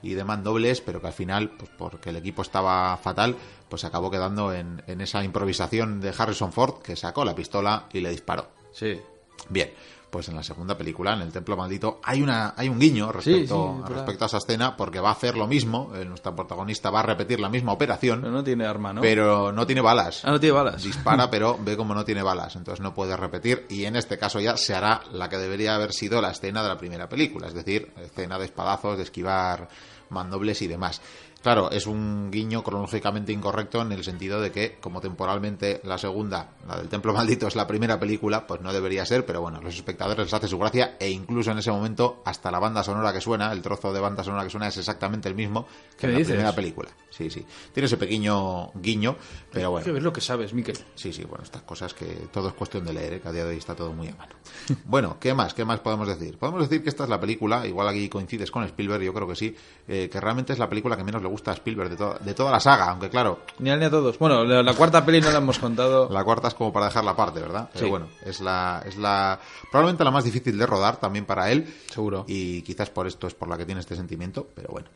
y 0.02 0.14
de 0.14 0.24
mandobles, 0.24 0.80
pero 0.80 1.00
que 1.00 1.06
al 1.06 1.12
final, 1.12 1.50
pues 1.50 1.70
porque 1.76 2.10
el 2.10 2.16
equipo 2.16 2.42
estaba 2.42 2.96
fatal, 2.96 3.36
pues 3.68 3.84
acabó 3.84 4.10
quedando 4.10 4.52
en, 4.52 4.82
en 4.86 5.00
esa 5.00 5.22
improvisación 5.22 6.00
de 6.00 6.12
Harrison 6.16 6.52
Ford 6.52 6.82
que 6.82 6.96
sacó 6.96 7.24
la 7.24 7.34
pistola 7.34 7.88
y 7.92 8.00
le 8.00 8.10
disparó. 8.10 8.48
Sí. 8.72 9.00
Bien, 9.48 9.72
pues 10.12 10.28
en 10.28 10.36
la 10.36 10.42
segunda 10.42 10.76
película, 10.76 11.14
en 11.14 11.22
el 11.22 11.32
Templo 11.32 11.56
Maldito, 11.56 11.98
hay 12.04 12.20
una 12.20 12.52
hay 12.54 12.68
un 12.68 12.78
guiño 12.78 13.10
respecto, 13.10 13.82
sí, 13.86 13.94
respecto 13.94 14.24
a 14.24 14.26
esa 14.26 14.36
escena 14.36 14.76
porque 14.76 15.00
va 15.00 15.08
a 15.08 15.12
hacer 15.12 15.38
lo 15.38 15.46
mismo, 15.46 15.90
eh, 15.94 16.04
nuestra 16.04 16.36
protagonista 16.36 16.90
va 16.90 17.00
a 17.00 17.04
repetir 17.04 17.40
la 17.40 17.48
misma 17.48 17.72
operación, 17.72 18.20
Pero 18.20 18.30
no 18.30 18.44
tiene 18.44 18.66
arma, 18.66 18.92
¿no? 18.92 19.00
pero 19.00 19.52
no 19.52 19.66
tiene 19.66 19.80
balas. 19.80 20.22
Ah, 20.26 20.32
no 20.32 20.38
tiene 20.38 20.52
balas. 20.52 20.82
Dispara, 20.82 21.28
pero 21.30 21.58
ve 21.58 21.78
como 21.78 21.94
no 21.94 22.04
tiene 22.04 22.22
balas, 22.22 22.56
entonces 22.56 22.82
no 22.82 22.92
puede 22.92 23.16
repetir 23.16 23.64
y 23.70 23.86
en 23.86 23.96
este 23.96 24.18
caso 24.18 24.38
ya 24.38 24.58
se 24.58 24.74
hará 24.74 25.00
la 25.12 25.30
que 25.30 25.38
debería 25.38 25.74
haber 25.74 25.94
sido 25.94 26.20
la 26.20 26.32
escena 26.32 26.62
de 26.62 26.68
la 26.68 26.76
primera 26.76 27.08
película, 27.08 27.48
es 27.48 27.54
decir, 27.54 27.90
escena 27.96 28.38
de 28.38 28.44
espadazos, 28.44 28.98
de 28.98 29.04
esquivar 29.04 29.68
mandobles 30.10 30.60
y 30.60 30.68
demás. 30.68 31.00
Claro, 31.42 31.70
es 31.72 31.86
un 31.88 32.30
guiño 32.30 32.62
cronológicamente 32.62 33.32
incorrecto 33.32 33.82
en 33.82 33.90
el 33.90 34.04
sentido 34.04 34.40
de 34.40 34.52
que, 34.52 34.78
como 34.80 35.00
temporalmente 35.00 35.80
la 35.82 35.98
segunda, 35.98 36.52
la 36.68 36.76
del 36.76 36.88
Templo 36.88 37.12
Maldito, 37.14 37.48
es 37.48 37.56
la 37.56 37.66
primera 37.66 37.98
película, 37.98 38.46
pues 38.46 38.60
no 38.60 38.72
debería 38.72 39.04
ser, 39.04 39.26
pero 39.26 39.40
bueno, 39.40 39.58
a 39.58 39.60
los 39.62 39.74
espectadores 39.74 40.26
les 40.26 40.32
hace 40.34 40.46
su 40.46 40.56
gracia 40.58 40.96
e 41.00 41.10
incluso 41.10 41.50
en 41.50 41.58
ese 41.58 41.72
momento 41.72 42.22
hasta 42.24 42.50
la 42.52 42.60
banda 42.60 42.84
sonora 42.84 43.12
que 43.12 43.20
suena, 43.20 43.50
el 43.52 43.60
trozo 43.60 43.92
de 43.92 44.00
banda 44.00 44.22
sonora 44.22 44.44
que 44.44 44.50
suena 44.50 44.68
es 44.68 44.76
exactamente 44.76 45.28
el 45.28 45.34
mismo 45.34 45.66
que 45.96 45.96
¿Qué 45.98 46.06
en 46.06 46.12
la 46.12 46.18
dices? 46.18 46.32
primera 46.34 46.54
película. 46.54 46.90
Sí, 47.10 47.28
sí. 47.28 47.44
Tiene 47.72 47.86
ese 47.86 47.96
pequeño 47.96 48.70
guiño, 48.74 49.16
pero 49.50 49.72
bueno. 49.72 49.84
¿Qué 49.84 49.96
es 49.96 50.02
lo 50.02 50.12
que 50.12 50.20
sabes, 50.20 50.54
Miquel? 50.54 50.78
Sí, 50.94 51.12
sí, 51.12 51.24
bueno, 51.24 51.42
estas 51.42 51.62
cosas 51.62 51.92
que 51.92 52.06
todo 52.32 52.48
es 52.48 52.54
cuestión 52.54 52.84
de 52.84 52.92
leer, 52.92 53.14
¿eh? 53.14 53.20
que 53.20 53.28
a 53.28 53.32
día 53.32 53.44
de 53.44 53.50
hoy 53.50 53.58
está 53.58 53.74
todo 53.74 53.92
muy 53.92 54.08
a 54.08 54.14
mano. 54.14 54.34
Bueno, 54.84 55.16
¿qué 55.18 55.34
más? 55.34 55.54
¿Qué 55.54 55.64
más 55.64 55.80
podemos 55.80 56.06
decir? 56.06 56.38
Podemos 56.38 56.62
decir 56.68 56.82
que 56.82 56.88
esta 56.88 57.04
es 57.04 57.10
la 57.10 57.18
película, 57.18 57.66
igual 57.66 57.88
aquí 57.88 58.08
coincides 58.08 58.50
con 58.50 58.62
Spielberg, 58.64 59.02
yo 59.02 59.12
creo 59.12 59.26
que 59.26 59.34
sí, 59.34 59.56
eh, 59.88 60.08
que 60.10 60.20
realmente 60.20 60.52
es 60.52 60.58
la 60.58 60.68
película 60.68 60.96
que 60.96 61.04
menos 61.04 61.22
le 61.22 61.28
gusta 61.32 61.50
a 61.50 61.54
Spielberg 61.54 61.90
de, 61.90 61.96
to- 61.96 62.16
de 62.20 62.34
toda 62.34 62.50
la 62.52 62.60
saga, 62.60 62.90
aunque 62.90 63.10
claro, 63.10 63.40
Ni 63.58 63.70
a 63.70 63.74
él 63.74 63.80
ni 63.80 63.86
a 63.86 63.90
todos. 63.90 64.18
Bueno, 64.18 64.44
la, 64.44 64.62
la 64.62 64.74
cuarta 64.74 65.04
peli 65.04 65.20
no 65.20 65.30
la 65.30 65.38
hemos 65.38 65.58
contado. 65.58 66.08
la 66.12 66.22
cuarta 66.22 66.48
es 66.48 66.54
como 66.54 66.72
para 66.72 66.86
dejarla 66.86 67.10
aparte, 67.12 67.40
¿verdad? 67.40 67.68
Pero 67.72 67.84
Sí. 67.86 67.90
bueno, 67.90 68.06
es 68.24 68.40
la, 68.40 68.82
es 68.86 68.96
la, 68.96 69.38
probablemente 69.70 70.04
la 70.04 70.10
más 70.12 70.24
difícil 70.24 70.56
de 70.56 70.66
rodar 70.66 70.98
también 70.98 71.24
para 71.24 71.50
él. 71.50 71.66
Seguro. 71.90 72.24
Y 72.28 72.62
quizás 72.62 72.90
por 72.90 73.06
esto 73.06 73.26
es 73.26 73.34
por 73.34 73.48
la 73.48 73.56
que 73.58 73.66
tiene 73.66 73.80
este 73.80 73.96
sentimiento, 73.96 74.46
pero 74.54 74.68
bueno. 74.70 74.88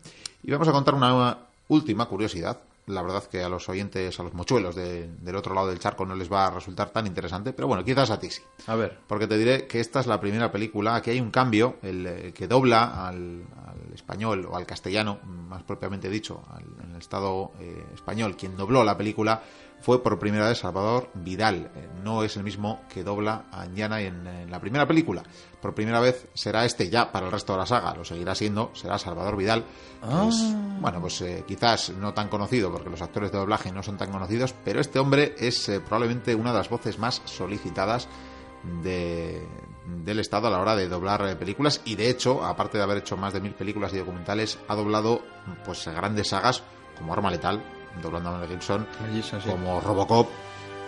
Y 0.44 0.50
vamos 0.52 0.68
a 0.68 0.72
contar 0.72 0.94
una 0.94 1.36
última 1.68 2.06
curiosidad. 2.06 2.58
La 2.86 3.02
verdad 3.02 3.24
que 3.24 3.42
a 3.42 3.48
los 3.48 3.68
oyentes, 3.68 4.18
a 4.20 4.22
los 4.22 4.32
mochuelos 4.32 4.76
de- 4.76 5.08
del 5.08 5.34
otro 5.34 5.54
lado 5.54 5.66
del 5.68 5.80
charco 5.80 6.06
no 6.06 6.14
les 6.14 6.32
va 6.32 6.46
a 6.46 6.50
resultar 6.50 6.90
tan 6.90 7.04
interesante, 7.06 7.52
pero 7.52 7.66
bueno, 7.66 7.84
quizás 7.84 8.10
a 8.10 8.18
ti 8.20 8.30
sí. 8.30 8.42
A 8.68 8.76
ver. 8.76 8.98
Porque 9.08 9.26
te 9.26 9.36
diré 9.36 9.66
que 9.66 9.80
esta 9.80 9.98
es 9.98 10.06
la 10.06 10.20
primera 10.20 10.52
película, 10.52 10.94
aquí 10.94 11.10
hay 11.10 11.20
un 11.20 11.32
cambio, 11.32 11.78
el 11.82 12.06
eh, 12.06 12.32
que 12.32 12.46
dobla 12.46 13.08
al, 13.08 13.44
al 13.66 13.92
español 13.92 14.46
o 14.48 14.56
al 14.56 14.66
castellano, 14.66 15.18
más 15.24 15.64
propiamente 15.64 16.08
dicho, 16.08 16.44
al- 16.48 16.84
en 16.84 16.92
el 16.92 16.98
Estado 16.98 17.50
eh, 17.58 17.84
español, 17.92 18.36
quien 18.36 18.56
dobló 18.56 18.84
la 18.84 18.96
película 18.96 19.42
fue 19.80 20.02
por 20.02 20.18
primera 20.18 20.48
vez 20.48 20.58
Salvador 20.58 21.10
Vidal. 21.14 21.70
Eh, 21.74 21.88
no 22.02 22.22
es 22.24 22.36
el 22.36 22.42
mismo 22.44 22.80
que 22.88 23.04
dobla 23.04 23.44
a 23.52 23.66
Indiana 23.66 24.00
en, 24.00 24.26
en 24.26 24.50
la 24.50 24.60
primera 24.60 24.86
película. 24.86 25.22
Por 25.60 25.74
primera 25.74 26.00
vez 26.00 26.28
será 26.34 26.64
este 26.64 26.88
ya 26.90 27.12
para 27.12 27.26
el 27.26 27.32
resto 27.32 27.52
de 27.52 27.58
la 27.60 27.66
saga, 27.66 27.94
lo 27.94 28.04
seguirá 28.04 28.34
siendo, 28.34 28.70
será 28.74 28.98
Salvador 28.98 29.36
Vidal. 29.36 29.62
que 29.62 30.08
Ah. 30.08 30.26
es, 30.28 30.36
bueno, 30.80 31.00
pues 31.00 31.20
eh, 31.22 31.44
quizás 31.46 31.90
no 31.90 32.14
tan 32.14 32.28
conocido 32.28 32.70
porque 32.72 32.90
los 32.90 33.02
actores 33.02 33.32
de 33.32 33.38
doblaje 33.38 33.72
no 33.72 33.82
son 33.82 33.96
tan 33.96 34.10
conocidos, 34.10 34.54
pero 34.64 34.80
este 34.80 34.98
hombre 34.98 35.34
es 35.38 35.68
eh, 35.68 35.80
probablemente 35.80 36.34
una 36.34 36.52
de 36.52 36.58
las 36.58 36.68
voces 36.68 36.98
más 36.98 37.22
solicitadas 37.24 38.08
de, 38.82 39.46
del 40.04 40.18
Estado 40.18 40.48
a 40.48 40.50
la 40.50 40.60
hora 40.60 40.74
de 40.76 40.88
doblar 40.88 41.38
películas 41.38 41.80
y 41.84 41.94
de 41.94 42.10
hecho, 42.10 42.44
aparte 42.44 42.78
de 42.78 42.84
haber 42.84 42.98
hecho 42.98 43.16
más 43.16 43.32
de 43.32 43.40
mil 43.40 43.54
películas 43.54 43.92
y 43.94 43.98
documentales, 43.98 44.58
ha 44.68 44.74
doblado 44.74 45.22
pues 45.64 45.86
grandes 45.86 46.28
sagas 46.28 46.62
como 46.98 47.12
Arma 47.12 47.30
Letal, 47.30 47.62
doblando 48.02 48.30
a 48.30 48.38
Mel 48.38 48.48
Gibson, 48.48 48.86
Mel 49.02 49.12
Gibson, 49.14 49.40
sí. 49.42 49.48
como 49.48 49.80
Robocop, 49.80 50.28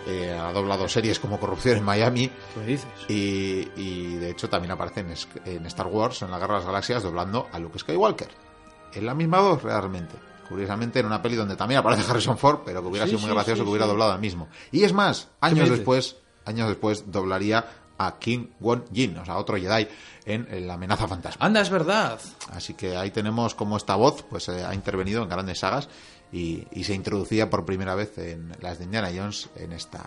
eh, 0.07 0.33
ha 0.33 0.53
doblado 0.53 0.89
series 0.89 1.19
como 1.19 1.39
Corrupción 1.39 1.77
en 1.79 1.85
Miami 1.85 2.31
¿Qué 2.55 2.65
dices? 2.65 2.89
y, 3.09 3.69
y, 3.77 4.17
de 4.17 4.31
hecho 4.31 4.49
también 4.49 4.73
aparece 4.73 5.01
en, 5.01 5.15
en 5.45 5.67
Star 5.67 5.87
Wars, 5.89 6.23
en 6.23 6.31
la 6.31 6.39
Guerra 6.39 6.55
de 6.55 6.59
las 6.61 6.67
Galaxias, 6.67 7.03
doblando 7.03 7.49
a 7.53 7.59
Luke 7.59 7.79
Skywalker. 7.79 8.29
Es 8.95 9.03
la 9.03 9.15
misma 9.15 9.41
voz 9.41 9.63
realmente. 9.63 10.15
Curiosamente 10.49 11.01
en 11.01 11.07
una 11.07 11.21
peli 11.21 11.37
donde 11.37 11.57
también 11.57 11.81
aparece 11.81 12.11
Harrison 12.11 12.39
Ford, 12.39 12.61
pero 12.65 12.81
que 12.81 12.89
hubiera 12.89 13.05
Sí, 13.05 13.11
sido 13.11 13.21
muy 13.21 13.29
sí, 13.29 13.35
gracioso 13.35 13.65
que 13.65 13.69
hubiera 13.71 13.87
doblado 13.87 14.13
al 14.13 14.21
mismo. 14.21 14.49
Y 14.73 14.83
es 14.85 14.95
más, 14.95 15.29
años 15.43 15.69
después, 15.69 16.17
años 16.47 16.69
después 16.69 17.05
doblaría 17.13 17.67
a 17.99 18.19
King 18.19 18.47
Won 18.61 18.85
Jin, 18.91 19.19
o 19.19 19.25
sea, 19.27 19.37
otro 19.37 19.59
Jedi 19.59 19.89
en, 20.25 20.47
en 20.51 20.67
La 20.67 20.75
amenaza 20.75 21.07
fantasma. 21.07 21.45
Anda, 21.45 21.61
es 21.61 21.69
verdad. 21.69 22.19
Así 22.51 22.73
que 22.73 22.97
ahí 22.97 23.11
tenemos 23.11 23.55
como 23.55 23.77
esta 23.77 23.97
voz 23.97 24.23
pues 24.23 24.49
eh, 24.49 24.65
ha 24.65 24.73
intervenido 24.73 25.23
en 25.23 25.29
grandes 25.29 25.59
sagas 25.59 25.89
y, 26.33 26.67
y 26.73 26.85
se 26.85 26.95
introducía 26.95 27.51
por 27.51 27.65
primera 27.65 27.95
vez 27.95 28.19
en 28.19 28.53
las 28.61 28.79
de 28.79 28.85
Indiana 28.85 29.11
Jones 29.15 29.49
en 29.57 29.73
esta 29.73 30.07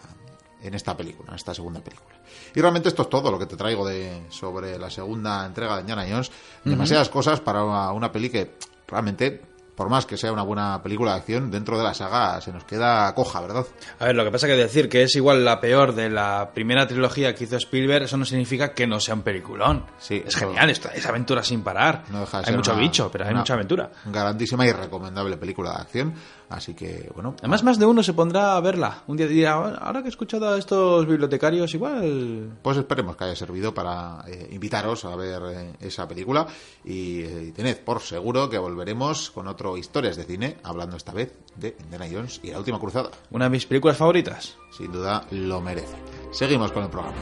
en 0.64 0.76
esta 0.76 0.96
película, 0.96 1.30
en 1.30 1.36
esta 1.36 1.54
segunda 1.54 1.82
película. 1.82 2.16
Y 2.56 2.62
realmente 2.62 2.90
esto 2.90 3.02
es 3.02 3.10
todo 3.10 3.32
lo 3.32 3.40
que 3.40 3.46
te 3.46 3.58
traigo 3.58 3.86
de 3.86 4.22
sobre 4.30 4.78
la 4.78 4.90
segunda 4.90 5.46
entrega 5.46 5.76
de 5.76 5.82
Indiana 5.82 6.06
Jones. 6.08 6.32
Demasiadas 6.64 7.10
cosas 7.10 7.40
para 7.40 7.64
una, 7.64 7.92
una 7.92 8.12
peli 8.12 8.30
que 8.30 8.56
realmente 8.88 9.42
por 9.82 9.90
más 9.90 10.06
que 10.06 10.16
sea 10.16 10.32
una 10.32 10.44
buena 10.44 10.80
película 10.84 11.14
de 11.14 11.18
acción, 11.18 11.50
dentro 11.50 11.76
de 11.76 11.84
la 11.84 11.96
saga 11.96 12.40
se 12.40 12.52
nos 12.52 12.64
queda 12.66 13.16
coja, 13.16 13.42
¿verdad? 13.42 13.66
A 13.98 14.06
ver, 14.06 14.16
lo 14.16 14.24
que 14.24 14.30
pasa 14.30 14.46
que 14.46 14.54
decir 14.56 14.88
que 14.88 15.02
es 15.02 15.16
igual 15.16 15.44
la 15.44 15.60
peor 15.60 15.96
de 15.96 16.08
la 16.08 16.52
primera 16.54 16.86
trilogía 16.86 17.34
que 17.34 17.46
hizo 17.46 17.56
Spielberg, 17.56 18.04
eso 18.04 18.16
no 18.16 18.24
significa 18.26 18.76
que 18.76 18.86
no 18.86 19.00
sea 19.00 19.16
un 19.16 19.24
peliculón. 19.24 19.88
Sí, 19.98 20.22
es 20.24 20.36
genial, 20.36 20.70
esto, 20.70 20.90
es 20.94 21.04
aventura 21.08 21.42
sin 21.44 21.64
parar. 21.64 22.04
No 22.12 22.20
deja 22.20 22.38
de 22.38 22.42
hay 22.42 22.46
ser 22.46 22.58
mucho 22.58 22.74
una- 22.74 22.80
bicho, 22.82 23.10
pero 23.12 23.26
hay 23.26 23.34
mucha 23.34 23.56
aventura. 23.56 23.90
Grandísima 24.06 24.68
y 24.68 24.72
recomendable 24.72 25.38
película 25.38 25.72
de 25.72 25.78
acción. 25.78 26.14
Así 26.50 26.74
que, 26.74 27.10
bueno. 27.16 27.34
Además, 27.40 27.64
más 27.64 27.80
de 27.80 27.86
uno 27.86 28.04
se 28.04 28.12
pondrá 28.14 28.58
a 28.58 28.60
verla. 28.60 29.04
Un 29.08 29.16
día 29.16 29.26
dirá, 29.26 29.54
ahora 29.54 30.02
que 30.02 30.08
he 30.08 30.10
escuchado 30.10 30.54
a 30.54 30.58
estos 30.60 31.08
bibliotecarios, 31.08 31.74
igual... 31.74 32.58
Pues 32.62 32.76
esperemos 32.76 33.16
que 33.16 33.24
haya 33.24 33.38
servido 33.38 33.74
para 33.74 34.26
eh, 34.28 34.50
invitaros 34.52 35.06
a 35.06 35.16
ver 35.16 35.42
eh, 35.50 35.74
esa 35.80 36.06
película 36.10 36.46
y 36.84 37.22
eh, 37.22 37.54
tened 37.56 37.78
por 37.86 38.02
seguro 38.02 38.50
que 38.50 38.58
volveremos 38.58 39.32
con 39.32 39.48
otro 39.48 39.71
Historias 39.78 40.18
de 40.18 40.26
Cine, 40.26 40.58
hablando 40.64 40.98
esta 40.98 41.14
vez 41.14 41.34
de 41.56 41.76
Indiana 41.84 42.08
Jones 42.12 42.40
y 42.44 42.52
la 42.52 42.60
Última 42.60 42.80
Cruzada. 42.80 43.12
Una 43.30 43.46
de 43.46 43.52
mis 43.52 43.66
películas 43.66 43.98
favoritas. 43.98 44.58
Sin 44.76 44.92
duda 44.92 45.26
lo 45.32 45.62
merece. 45.62 45.96
Seguimos 46.32 46.72
con 46.72 46.84
el 46.84 46.90
programa. 46.90 47.18